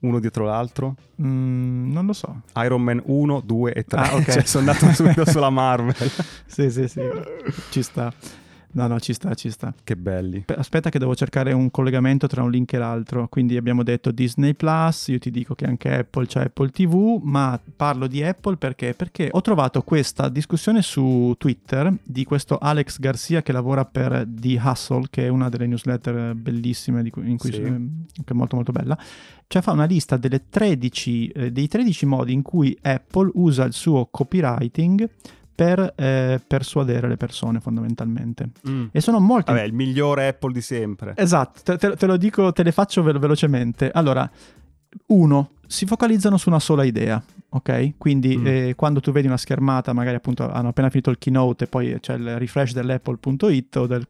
Uno 0.00 0.20
dietro 0.20 0.44
l'altro? 0.44 0.94
Mm, 1.20 1.92
non 1.92 2.06
lo 2.06 2.12
so. 2.12 2.42
Iron 2.56 2.82
Man 2.82 3.02
1, 3.04 3.42
2 3.44 3.72
e 3.74 3.84
3. 3.84 4.00
Ah, 4.00 4.14
ok. 4.14 4.24
cioè, 4.32 4.42
sono 4.44 4.70
andato 4.70 4.92
subito 4.94 5.26
sulla 5.30 5.50
Marvel. 5.50 5.94
sì, 6.46 6.70
sì, 6.70 6.88
sì. 6.88 7.02
Ci 7.70 7.82
sta. 7.82 8.12
No, 8.72 8.86
no, 8.86 9.00
ci 9.00 9.12
sta, 9.12 9.34
ci 9.34 9.50
sta. 9.50 9.74
Che 9.82 9.96
belli. 9.96 10.44
Aspetta 10.46 10.90
che 10.90 10.98
devo 10.98 11.14
cercare 11.14 11.52
un 11.52 11.70
collegamento 11.70 12.26
tra 12.26 12.42
un 12.42 12.50
link 12.50 12.72
e 12.74 12.78
l'altro. 12.78 13.28
Quindi 13.28 13.56
abbiamo 13.56 13.82
detto 13.82 14.10
Disney 14.10 14.54
Plus, 14.54 15.08
io 15.08 15.18
ti 15.18 15.30
dico 15.30 15.54
che 15.54 15.64
anche 15.64 15.92
Apple 15.94 16.26
c'è 16.26 16.44
Apple 16.44 16.70
TV, 16.70 17.20
ma 17.22 17.58
parlo 17.76 18.06
di 18.06 18.22
Apple 18.22 18.56
perché? 18.56 18.94
Perché 18.94 19.28
ho 19.30 19.40
trovato 19.40 19.82
questa 19.82 20.28
discussione 20.28 20.82
su 20.82 21.34
Twitter 21.38 21.92
di 22.02 22.24
questo 22.24 22.58
Alex 22.58 22.98
Garcia 22.98 23.42
che 23.42 23.52
lavora 23.52 23.84
per 23.84 24.26
The 24.28 24.60
Hustle, 24.62 25.06
che 25.10 25.26
è 25.26 25.28
una 25.28 25.48
delle 25.48 25.66
newsletter 25.66 26.34
bellissime 26.34 27.08
cui, 27.10 27.30
in 27.30 27.38
cui 27.38 27.52
sì. 27.52 27.60
che 27.60 28.32
è 28.32 28.32
molto 28.34 28.56
molto 28.56 28.72
bella. 28.72 28.98
Cioè 29.46 29.62
fa 29.62 29.72
una 29.72 29.86
lista 29.86 30.18
13, 30.18 31.28
eh, 31.28 31.52
dei 31.52 31.68
13 31.68 32.04
modi 32.04 32.34
in 32.34 32.42
cui 32.42 32.76
Apple 32.82 33.30
usa 33.32 33.64
il 33.64 33.72
suo 33.72 34.06
copywriting 34.10 35.08
per 35.58 35.92
eh, 35.96 36.40
persuadere 36.46 37.08
le 37.08 37.16
persone 37.16 37.58
fondamentalmente. 37.58 38.50
Mm. 38.68 38.86
E 38.92 39.00
sono 39.00 39.18
molti... 39.18 39.50
Vabbè, 39.50 39.64
il 39.64 39.72
migliore 39.72 40.28
Apple 40.28 40.52
di 40.52 40.60
sempre. 40.60 41.14
Esatto, 41.16 41.76
te, 41.76 41.96
te, 41.96 42.06
lo 42.06 42.16
dico, 42.16 42.52
te 42.52 42.62
le 42.62 42.70
faccio 42.70 43.02
ve- 43.02 43.18
velocemente. 43.18 43.90
Allora, 43.90 44.30
uno, 45.06 45.50
si 45.66 45.84
focalizzano 45.84 46.36
su 46.36 46.48
una 46.48 46.60
sola 46.60 46.84
idea, 46.84 47.20
ok? 47.48 47.94
Quindi 47.98 48.36
mm. 48.36 48.46
eh, 48.46 48.74
quando 48.76 49.00
tu 49.00 49.10
vedi 49.10 49.26
una 49.26 49.36
schermata, 49.36 49.92
magari 49.92 50.14
appunto 50.14 50.48
hanno 50.48 50.68
appena 50.68 50.90
finito 50.90 51.10
il 51.10 51.18
keynote 51.18 51.64
e 51.64 51.66
poi 51.66 51.96
c'è 51.98 52.14
il 52.14 52.38
refresh 52.38 52.72
dell'apple.it 52.72 53.76
o 53.78 53.86
del 53.88 54.06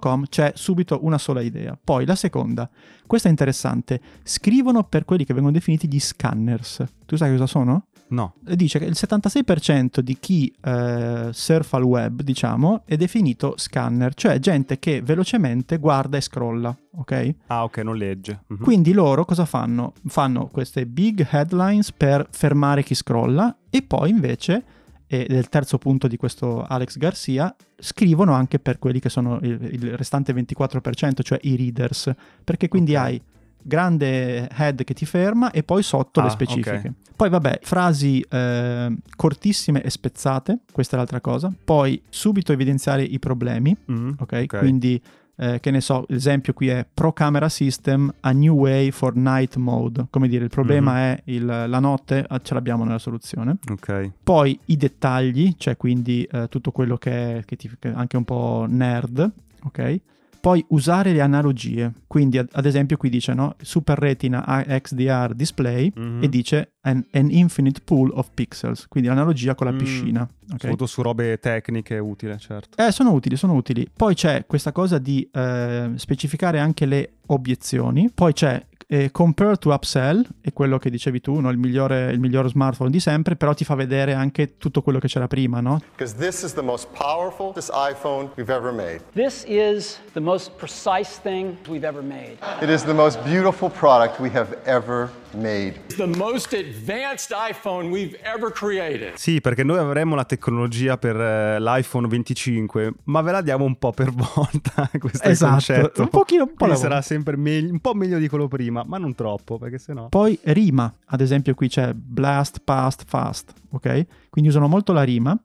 .com, 0.00 0.24
c'è 0.28 0.50
subito 0.56 0.98
una 1.02 1.18
sola 1.18 1.42
idea. 1.42 1.78
Poi 1.80 2.06
la 2.06 2.16
seconda, 2.16 2.68
questa 3.06 3.28
è 3.28 3.30
interessante, 3.30 4.00
scrivono 4.24 4.82
per 4.82 5.04
quelli 5.04 5.24
che 5.24 5.32
vengono 5.32 5.54
definiti 5.54 5.86
gli 5.86 6.00
scanners. 6.00 6.82
Tu 7.06 7.16
sai 7.16 7.30
cosa 7.30 7.46
sono? 7.46 7.86
No. 8.08 8.34
Dice 8.40 8.78
che 8.78 8.84
il 8.84 8.96
76% 8.96 10.00
di 10.00 10.16
chi 10.18 10.52
eh, 10.62 11.28
surfa 11.30 11.78
il 11.78 11.84
web, 11.84 12.22
diciamo, 12.22 12.82
è 12.84 12.96
definito 12.96 13.54
scanner, 13.56 14.14
cioè 14.14 14.38
gente 14.38 14.78
che 14.78 15.02
velocemente 15.02 15.78
guarda 15.78 16.16
e 16.16 16.20
scrolla, 16.20 16.74
ok? 16.96 17.34
Ah, 17.48 17.64
ok, 17.64 17.78
non 17.78 17.96
legge. 17.96 18.44
Uh-huh. 18.46 18.58
Quindi 18.58 18.92
loro 18.92 19.24
cosa 19.24 19.44
fanno? 19.44 19.92
Fanno 20.06 20.46
queste 20.46 20.86
big 20.86 21.26
headlines 21.30 21.92
per 21.92 22.26
fermare 22.30 22.82
chi 22.82 22.94
scrolla 22.94 23.54
e 23.68 23.82
poi 23.82 24.10
invece, 24.10 24.64
e 25.06 25.26
del 25.28 25.48
terzo 25.48 25.78
punto 25.78 26.08
di 26.08 26.16
questo 26.16 26.64
Alex 26.64 26.96
Garcia, 26.96 27.54
scrivono 27.78 28.32
anche 28.32 28.58
per 28.58 28.78
quelli 28.78 29.00
che 29.00 29.08
sono 29.08 29.38
il, 29.42 29.58
il 29.70 29.96
restante 29.96 30.32
24%, 30.32 31.22
cioè 31.22 31.38
i 31.42 31.56
readers, 31.56 32.12
perché 32.42 32.68
quindi 32.68 32.94
okay. 32.94 33.04
hai 33.04 33.22
grande 33.68 34.48
head 34.48 34.82
che 34.82 34.94
ti 34.94 35.06
ferma 35.06 35.52
e 35.52 35.62
poi 35.62 35.84
sotto 35.84 36.20
ah, 36.20 36.24
le 36.24 36.30
specifiche. 36.30 36.76
Okay. 36.76 36.92
Poi 37.14 37.28
vabbè, 37.28 37.60
frasi 37.62 38.24
eh, 38.28 38.96
cortissime 39.16 39.82
e 39.82 39.90
spezzate, 39.90 40.60
questa 40.72 40.96
è 40.96 40.98
l'altra 40.98 41.20
cosa. 41.20 41.52
Poi 41.64 42.02
subito 42.08 42.52
evidenziare 42.52 43.02
i 43.02 43.18
problemi, 43.18 43.76
mm, 43.90 44.10
okay? 44.18 44.44
ok? 44.44 44.58
Quindi 44.58 45.00
eh, 45.40 45.60
che 45.60 45.70
ne 45.70 45.80
so, 45.80 46.04
l'esempio 46.08 46.52
qui 46.52 46.68
è 46.68 46.84
Pro 46.92 47.12
Camera 47.12 47.48
System, 47.48 48.12
a 48.20 48.32
new 48.32 48.56
way 48.56 48.90
for 48.90 49.14
night 49.14 49.54
mode. 49.56 50.06
Come 50.10 50.26
dire, 50.26 50.42
il 50.44 50.50
problema 50.50 50.94
mm-hmm. 50.94 51.12
è 51.12 51.22
il, 51.26 51.44
la 51.44 51.78
notte, 51.78 52.24
ah, 52.26 52.40
ce 52.40 52.54
l'abbiamo 52.54 52.84
nella 52.84 52.98
soluzione. 52.98 53.58
Ok. 53.70 54.10
Poi 54.22 54.58
i 54.66 54.76
dettagli, 54.76 55.54
cioè 55.56 55.76
quindi 55.76 56.24
eh, 56.24 56.48
tutto 56.48 56.72
quello 56.72 56.96
che 56.96 57.38
è, 57.38 57.44
che 57.44 57.56
ti, 57.56 57.70
che 57.78 57.90
è 57.90 57.94
anche 57.94 58.16
un 58.16 58.24
po' 58.24 58.66
nerd, 58.68 59.30
ok? 59.62 60.00
Poi 60.48 60.64
usare 60.68 61.12
le 61.12 61.20
analogie, 61.20 61.92
quindi 62.06 62.38
ad, 62.38 62.48
ad 62.52 62.64
esempio 62.64 62.96
qui 62.96 63.10
dice 63.10 63.34
no? 63.34 63.54
Super 63.60 63.98
Retina 63.98 64.64
XDR 64.66 65.34
display 65.34 65.92
mm-hmm. 65.94 66.22
e 66.22 66.28
dice 66.30 66.72
an, 66.80 67.06
an, 67.12 67.28
infinite 67.30 67.82
pool 67.84 68.10
of 68.14 68.30
pixels, 68.32 68.86
quindi 68.88 69.10
l'analogia 69.10 69.54
con 69.54 69.66
la 69.66 69.74
mm. 69.74 69.76
piscina. 69.76 70.22
Okay? 70.22 70.52
Soprattutto 70.52 70.86
su 70.86 71.02
robe 71.02 71.38
tecniche 71.38 71.98
utili, 71.98 72.38
certo. 72.38 72.82
Eh, 72.82 72.92
sono 72.92 73.12
utili, 73.12 73.36
sono 73.36 73.52
utili. 73.52 73.86
Poi 73.94 74.14
c'è 74.14 74.46
questa 74.46 74.72
cosa 74.72 74.96
di 74.96 75.28
eh, 75.30 75.90
specificare 75.96 76.60
anche 76.60 76.86
le 76.86 77.16
obiezioni, 77.26 78.10
poi 78.10 78.32
c'è 78.32 78.64
eh, 78.90 79.10
compare 79.10 79.56
to 79.56 79.70
upsell, 79.70 80.26
è 80.40 80.52
quello 80.54 80.78
che 80.78 80.88
dicevi 80.88 81.20
tu, 81.20 81.38
no? 81.40 81.50
il, 81.50 81.58
migliore, 81.58 82.10
il 82.10 82.18
miglior 82.18 82.48
smartphone 82.48 82.88
di 82.88 83.00
sempre, 83.00 83.36
però 83.36 83.52
ti 83.52 83.64
fa 83.64 83.74
vedere 83.74 84.14
anche 84.14 84.56
tutto 84.56 84.80
quello 84.80 84.98
che 84.98 85.08
c'era 85.08 85.28
prima, 85.28 85.60
no? 85.60 85.82
Because 85.92 86.16
this 86.16 86.42
is 86.42 86.54
the 86.54 86.62
most 86.62 86.88
powerful 86.92 87.52
this 87.52 87.70
iPhone 87.70 88.30
we've 88.36 88.50
ever 88.50 88.72
made. 88.72 89.02
This 89.12 89.44
is 89.46 90.00
the 90.14 90.20
most 90.20 90.52
precise 90.56 91.20
thing 91.20 91.56
we've 91.68 91.86
ever 91.86 92.02
made. 92.02 92.38
It 92.62 92.70
is 92.70 92.82
the 92.84 92.94
most 92.94 93.22
beautiful 93.24 93.68
product 93.68 94.18
we 94.20 94.30
have 94.32 94.56
ever 94.64 95.10
made. 95.10 95.27
The 95.30 96.06
most 96.16 96.54
advanced 96.54 97.32
iPhone 97.32 97.90
we've 97.90 98.18
ever 98.22 98.50
created. 98.50 99.14
Sì, 99.16 99.40
perché 99.40 99.62
noi 99.62 99.78
avremmo 99.78 100.14
la 100.14 100.24
tecnologia 100.24 100.96
per 100.96 101.20
eh, 101.20 101.60
l'iPhone 101.60 102.08
25, 102.08 102.94
ma 103.04 103.20
ve 103.20 103.32
la 103.32 103.42
diamo 103.42 103.64
un 103.64 103.76
po' 103.76 103.92
per 103.92 104.10
volta, 104.16 104.90
questo 104.98 105.28
esatto, 105.28 105.52
concetto. 105.52 106.02
un 106.02 106.08
pochino 106.08 106.44
un 106.44 106.54
po' 106.54 106.74
sarà 106.74 107.02
sempre 107.02 107.36
meglio, 107.36 107.70
un 107.70 107.80
po' 107.80 107.92
meglio 107.92 108.18
di 108.18 108.26
quello 108.28 108.48
prima, 108.48 108.84
ma 108.86 108.96
non 108.96 109.14
troppo, 109.14 109.58
perché 109.58 109.78
sennò... 109.78 110.08
Poi 110.08 110.38
rima, 110.44 110.92
ad 111.06 111.20
esempio 111.20 111.54
qui 111.54 111.68
c'è 111.68 111.92
blast, 111.92 112.62
past, 112.64 113.04
fast, 113.06 113.52
ok? 113.70 114.06
Quindi 114.30 114.50
usano 114.50 114.66
molto 114.66 114.92
la 114.92 115.02
rima. 115.02 115.38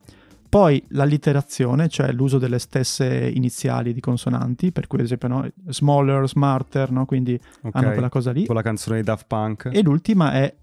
Poi 0.54 0.80
l'allitterazione, 0.90 1.88
cioè 1.88 2.12
l'uso 2.12 2.38
delle 2.38 2.60
stesse 2.60 3.28
iniziali 3.28 3.92
di 3.92 3.98
consonanti, 3.98 4.70
per 4.70 4.86
cui 4.86 5.00
ad 5.00 5.04
esempio 5.06 5.26
no? 5.26 5.50
smaller, 5.66 6.28
smarter, 6.28 6.92
no? 6.92 7.06
quindi 7.06 7.34
okay. 7.62 7.82
hanno 7.82 7.90
quella 7.90 8.08
cosa 8.08 8.30
lì. 8.30 8.46
Con 8.46 8.54
la 8.54 8.62
canzone 8.62 8.98
di 8.98 9.02
Daft 9.02 9.24
Punk. 9.26 9.70
E 9.72 9.82
l'ultima 9.82 10.30
è 10.34 10.54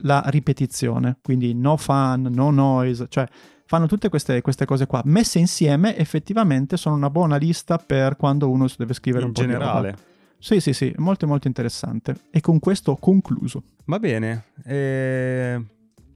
la 0.00 0.22
ripetizione, 0.26 1.16
quindi 1.22 1.54
no 1.54 1.78
fun, 1.78 2.28
no 2.30 2.50
noise, 2.50 3.06
cioè 3.08 3.26
fanno 3.64 3.86
tutte 3.86 4.10
queste, 4.10 4.42
queste, 4.42 4.66
cose 4.66 4.86
qua. 4.86 5.00
Messe 5.06 5.38
insieme 5.38 5.96
effettivamente 5.96 6.76
sono 6.76 6.96
una 6.96 7.08
buona 7.08 7.36
lista 7.36 7.78
per 7.78 8.16
quando 8.16 8.50
uno 8.50 8.66
deve 8.76 8.92
scrivere 8.92 9.22
In 9.22 9.28
un 9.28 9.32
po' 9.32 9.40
generale. 9.40 9.80
di 9.80 9.96
roba. 9.96 10.02
Sì, 10.36 10.60
sì, 10.60 10.74
sì, 10.74 10.92
molto 10.98 11.26
molto 11.26 11.46
interessante. 11.46 12.14
E 12.30 12.42
con 12.42 12.58
questo 12.58 12.90
ho 12.90 12.96
concluso. 12.98 13.62
Va 13.86 13.98
bene. 13.98 14.44
Eh... 14.62 15.64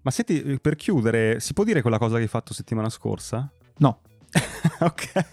Ma 0.02 0.10
senti, 0.10 0.58
per 0.60 0.76
chiudere, 0.76 1.40
si 1.40 1.52
può 1.52 1.64
dire 1.64 1.80
quella 1.80 1.98
cosa 1.98 2.16
che 2.16 2.22
hai 2.22 2.28
fatto 2.28 2.52
settimana 2.52 2.88
scorsa? 2.88 3.50
No. 3.78 4.00
ok. 4.80 5.24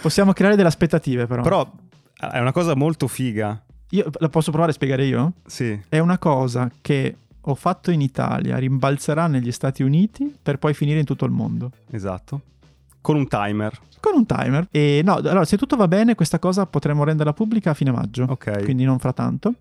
Possiamo 0.00 0.32
creare 0.32 0.56
delle 0.56 0.68
aspettative, 0.68 1.26
però. 1.26 1.42
Però 1.42 1.72
è 2.18 2.38
una 2.38 2.52
cosa 2.52 2.74
molto 2.74 3.06
figa. 3.06 3.62
Io 3.90 4.10
la 4.18 4.28
posso 4.28 4.50
provare 4.50 4.72
a 4.72 4.74
spiegare 4.74 5.04
io? 5.04 5.34
Sì. 5.46 5.78
È 5.88 5.98
una 5.98 6.18
cosa 6.18 6.70
che 6.80 7.16
ho 7.40 7.54
fatto 7.54 7.90
in 7.90 8.00
Italia, 8.00 8.56
rimbalzerà 8.56 9.26
negli 9.26 9.52
Stati 9.52 9.82
Uniti 9.82 10.34
per 10.42 10.58
poi 10.58 10.72
finire 10.72 10.98
in 10.98 11.04
tutto 11.04 11.26
il 11.26 11.30
mondo. 11.30 11.70
Esatto. 11.90 12.40
Con 13.00 13.16
un 13.16 13.28
timer. 13.28 13.78
con 14.00 14.14
un 14.14 14.24
timer. 14.24 14.68
E 14.70 15.02
no, 15.04 15.16
allora, 15.16 15.44
se 15.44 15.58
tutto 15.58 15.76
va 15.76 15.86
bene, 15.86 16.14
questa 16.14 16.38
cosa 16.38 16.64
potremo 16.64 17.04
renderla 17.04 17.34
pubblica 17.34 17.70
a 17.70 17.74
fine 17.74 17.90
maggio. 17.90 18.24
Ok. 18.28 18.64
Quindi 18.64 18.84
non 18.84 18.98
fra 18.98 19.12
tanto. 19.12 19.54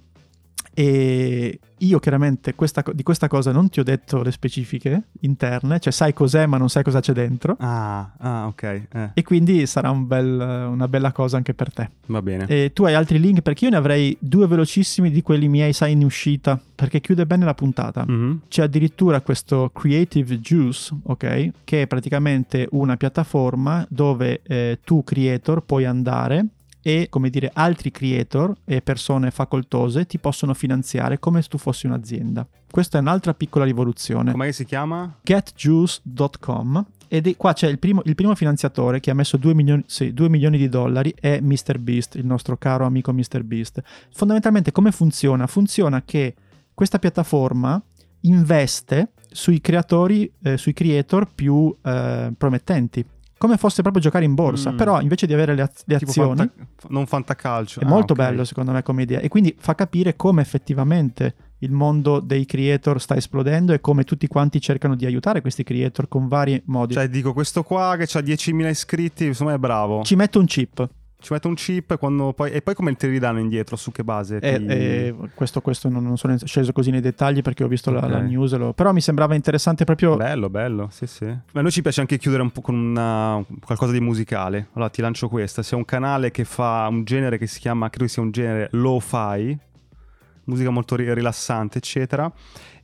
E 0.73 1.59
io 1.83 1.99
chiaramente 1.99 2.55
questa 2.55 2.81
di 2.93 3.03
questa 3.03 3.27
cosa 3.27 3.51
non 3.51 3.67
ti 3.69 3.79
ho 3.79 3.83
detto 3.83 4.21
le 4.21 4.31
specifiche 4.31 5.03
interne, 5.21 5.79
cioè 5.79 5.91
sai 5.91 6.13
cos'è 6.13 6.45
ma 6.45 6.57
non 6.57 6.69
sai 6.69 6.83
cosa 6.83 6.99
c'è 7.01 7.12
dentro. 7.13 7.55
Ah, 7.59 8.12
ah, 8.17 8.47
ok. 8.47 8.63
eh, 8.63 9.09
E 9.13 9.21
quindi 9.23 9.65
sarà 9.67 9.89
un 9.91 10.07
bel- 10.07 10.39
una 10.71 10.88
bella 10.88 11.12
cosa 11.12 11.38
anche 11.38 11.53
per 11.53 11.73
te. 11.73 11.89
va 12.07 12.21
bene. 12.21 12.45
E 12.47 12.71
tu 12.73 12.86
hai 12.86 12.93
altri 12.93 13.19
link? 13.19 13.41
Perché 13.41 13.65
io 13.65 13.71
ne 13.71 13.77
avrei 13.77 14.15
due 14.19 14.47
velocissimi 14.47 15.12
di 15.12 15.21
quelli 15.21 15.47
miei, 15.47 15.73
sai, 15.73 15.91
in 15.91 16.03
uscita, 16.03 16.59
perché 16.73 17.01
chiude 17.01 17.25
bene 17.25 17.45
la 17.45 17.53
puntata. 17.53 18.05
Mhm. 18.07 18.41
C'è 18.47 18.63
addirittura 18.63 19.21
questo 19.21 19.69
Creative 19.73 20.39
Juice, 20.39 20.95
ok? 21.03 21.49
Che 21.63 21.81
è 21.81 21.88
praticamente 21.88 22.67
una 22.71 22.95
piattaforma 22.97 23.86
dove 23.89 24.41
eh, 24.43 24.79
tu, 24.83 25.03
creator, 25.03 25.63
puoi 25.63 25.86
andare 25.86 26.45
e, 26.84 27.08
come 27.10 27.30
dire, 27.30 27.50
altri 27.54 27.89
creator 27.91 28.54
e 28.65 28.82
persone 28.82 29.32
facoltose 29.32 30.06
ti 30.06 30.19
possono 30.19 30.54
finanziare 30.54 31.17
come 31.17 31.41
se 31.41 31.48
tu 31.48 31.58
fossi 31.58 31.86
un'azienda. 31.86 32.46
Questa 32.69 32.98
è 32.98 33.02
un'altra 33.02 33.34
piccola 33.34 33.63
rivoluzione. 33.63 34.32
Com'è 34.32 34.48
che 34.48 34.52
si 34.52 34.65
chiama? 34.65 35.17
getjuice.com 35.24 36.86
ed 37.08 37.28
è- 37.28 37.38
qua 37.38 37.54
c'è 37.54 37.67
il 37.67 37.80
primo, 37.80 38.02
il 38.06 38.15
primo 38.15 38.36
finanziatore 38.36 39.00
che 39.00 39.12
ha 39.12 39.13
messo 39.13 39.38
2 39.38 39.54
milioni, 39.54 39.84
sì, 39.86 40.13
2 40.13 40.28
milioni 40.28 40.58
di 40.58 40.67
dollari 40.67 41.13
è 41.17 41.39
MrBeast, 41.39 42.15
il 42.15 42.26
nostro 42.26 42.58
caro 42.58 42.86
amico 42.86 43.13
MrBeast. 43.13 43.82
Fondamentalmente 44.13 44.72
come 44.72 44.91
funziona? 44.91 45.48
Funziona 45.48 46.02
che 46.04 46.36
questa 46.74 47.00
piattaforma 47.00 47.82
investe 48.22 49.12
sui 49.32 49.62
creatori, 49.62 50.32
eh, 50.43 50.58
sui 50.58 50.74
creator 50.74 51.28
più 51.34 51.74
eh, 51.82 52.34
promettenti. 52.38 53.06
Come 53.43 53.58
fosse 53.58 53.82
proprio 53.82 54.01
giocare 54.01 54.23
in 54.23 54.36
borsa, 54.36 54.71
Mm. 54.71 54.77
però 54.77 55.01
invece 55.01 55.27
di 55.27 55.34
avere 55.34 55.53
le, 55.53 55.63
az- 55.63 55.84
le 55.86 55.95
azioni, 55.95 56.38
fanta- 56.38 56.53
non 56.88 57.06
fantacalcio. 57.06 57.82
è 57.82 57.84
Ah, 57.84 57.88
molto 57.89 58.13
ok. 58.13 58.19
bello 58.19 58.45
secondo 58.45 58.71
me 58.71 58.84
come 58.84 59.01
idea 59.01 59.19
e 59.19 59.27
quindi 59.27 59.53
fa 59.60 59.75
capire 59.75 60.15
come 60.15 60.41
effettivamente 60.41 61.36
il 61.60 61.71
mondo 61.71 62.21
dei 62.21 62.45
creator 62.45 63.01
sta 63.01 63.17
esplodendo 63.17 63.73
e 63.73 63.82
come 63.82 64.06
tutti 64.06 64.27
quanti 64.27 64.62
cercano 64.62 64.95
di 64.95 65.06
aiutare 65.06 65.41
questi 65.41 65.63
creator 65.63 66.08
con 66.08 66.29
vari 66.29 66.62
modi. 66.67 66.93
Cioè, 66.93 67.10
dico, 67.10 67.34
questo 67.34 67.63
qua 67.63 67.95
che 67.97 68.03
ha 68.17 68.21
10.000 68.21 68.69
iscritti, 68.69 69.25
insomma, 69.25 69.51
è 69.53 69.58
bravo. 69.58 70.03
Ci 70.03 70.15
metto 70.15 70.39
un 70.39 70.45
chip. 70.45 70.89
Ci 71.23 71.31
mette 71.31 71.47
un 71.47 71.53
chip 71.53 71.91
e, 71.91 71.97
quando 71.97 72.33
poi, 72.33 72.51
e 72.51 72.62
poi 72.62 72.73
come 72.75 72.93
te 72.95 73.07
li 73.07 73.13
ridanno 73.13 73.39
indietro? 73.39 73.77
Su 73.77 73.91
che 73.91 74.03
base? 74.03 74.41
Ti- 74.41 74.45
e 74.45 75.15
questo, 75.33 75.62
questo 75.62 75.88
non, 75.88 76.03
non 76.03 76.17
sono 76.17 76.36
sceso 76.43 76.73
così 76.73 76.91
nei 76.91 76.99
dettagli 76.99 77.41
perché 77.41 77.63
ho 77.63 77.67
visto 77.69 77.91
la, 77.91 77.99
Ok. 78.03 78.09
la 78.09 78.19
news, 78.19 78.53
lo- 78.57 78.73
però 78.73 78.91
mi 78.91 78.99
sembrava 78.99 79.33
interessante 79.33 79.86
proprio... 79.86 80.17
Bello, 80.17 80.49
bello, 80.49 80.89
sì, 80.91 81.07
sì. 81.07 81.23
Ma 81.25 81.59
a 81.59 81.62
noi 81.62 81.71
ci 81.71 81.81
piace 81.81 82.01
anche 82.01 82.17
chiudere 82.17 82.41
un 82.43 82.51
po' 82.51 82.59
con 82.59 82.75
una- 82.75 83.41
qualcosa 83.63 83.93
di 83.93 84.01
musicale. 84.01 84.67
Allora 84.73 84.89
ti 84.89 85.01
lancio 85.01 85.29
questa. 85.29 85.62
C'è 85.62 85.75
un 85.75 85.86
canale 85.86 86.29
che 86.29 86.43
fa 86.43 86.88
un 86.89 87.05
genere 87.05 87.38
che 87.38 87.47
si 87.47 87.62
chiama, 87.62 87.89
credo 87.89 88.09
sia 88.09 88.21
un 88.21 88.31
genere 88.31 88.67
lo-fi, 88.73 89.57
musica 90.43 90.71
molto 90.71 90.97
ri- 90.97 91.13
rilassante, 91.13 91.77
eccetera. 91.77 92.29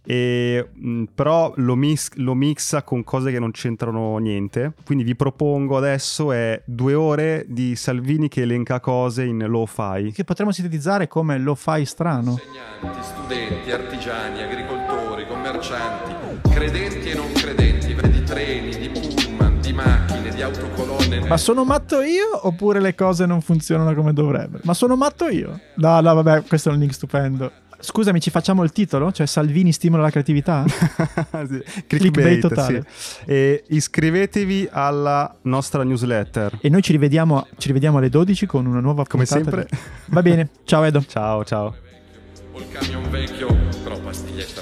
E, 0.10 0.70
mh, 0.74 1.04
però 1.14 1.54
lo, 1.58 1.76
mis- 1.76 2.10
lo 2.16 2.34
mixa 2.34 2.82
con 2.82 3.04
cose 3.04 3.30
che 3.30 3.38
non 3.38 3.52
c'entrano 3.52 4.18
niente. 4.18 4.74
Quindi 4.84 5.04
vi 5.04 5.16
propongo 5.16 5.78
adesso 5.78 6.32
è 6.32 6.60
due 6.66 6.96
ore 6.96 7.46
di 7.48 7.76
Salvini 7.76 8.28
che 8.28 8.42
elenca 8.42 8.80
cose 8.80 9.24
in 9.26 9.46
lo-fi. 9.48 10.12
che 10.12 10.24
potremmo 10.24 10.52
sintetizzare 10.52 11.08
come 11.08 11.38
lo 11.38 11.54
fai 11.54 11.86
strano. 11.86 12.40
Insegnanti, 12.42 13.04
studenti, 13.04 13.72
artigiani, 13.72 14.42
agricoltori, 14.42 15.28
commercianti, 15.28 16.50
credenti 16.50 17.10
e 17.12 17.14
non 17.14 17.32
credenti, 17.32 17.94
di 17.94 18.24
treni, 18.24 18.78
di 18.80 18.90
pullman, 18.90 19.60
di 19.62 19.74
macchine, 19.74 20.34
di 20.34 20.42
autocolonne. 20.42 21.28
Ma 21.28 21.38
sono 21.38 21.64
matto 21.66 22.02
io 22.02 22.48
oppure 22.48 22.80
le 22.80 22.96
cose 22.96 23.28
non 23.28 23.42
funzionano 23.42 23.94
come 23.94 24.14
dovrebbero? 24.14 24.64
Ma 24.64 24.74
sono 24.74 24.96
matto 24.96 25.28
io? 25.28 25.60
No, 25.76 26.02
no, 26.02 26.16
vabbè, 26.16 26.46
questo 26.46 26.70
è 26.70 26.74
un 26.74 26.80
link 26.80 26.94
stupendo. 26.94 27.52
Scusami, 27.82 28.20
ci 28.20 28.30
facciamo 28.30 28.64
il 28.64 28.72
titolo? 28.72 29.12
Cioè 29.12 29.26
Salvini 29.26 29.72
stimola 29.72 30.04
la 30.04 30.10
creatività? 30.10 30.66
Sì, 31.48 31.64
Clickbait 31.88 32.40
totale. 32.42 32.84
sì. 32.88 33.18
E 33.26 33.64
iscrivetevi 33.70 34.68
alla 34.72 35.34
nostra 35.44 35.84
newsletter. 35.84 36.58
e 36.62 36.70
noi 36.70 36.82
ci 36.82 36.92
rivediamo, 36.92 37.48
ci 37.58 37.68
rivediamo 37.68 37.98
alle 37.98 38.10
12 38.10 38.46
con 38.46 38.66
una 38.66 38.80
nuova 38.82 39.06
Come 39.08 39.24
puntata 39.26 39.50
sempre. 39.52 39.68
di- 39.70 39.78
Va 40.08 40.22
bene, 40.22 40.50
ciao 40.66 40.84
Edo. 40.84 41.04
Ciao, 41.08 41.44
ciao. 41.46 41.76
O 42.52 42.60
il 42.60 42.66
camion 42.72 43.10
vecchio, 43.10 43.48
però 43.84 43.98
pastiglietta 44.00 44.62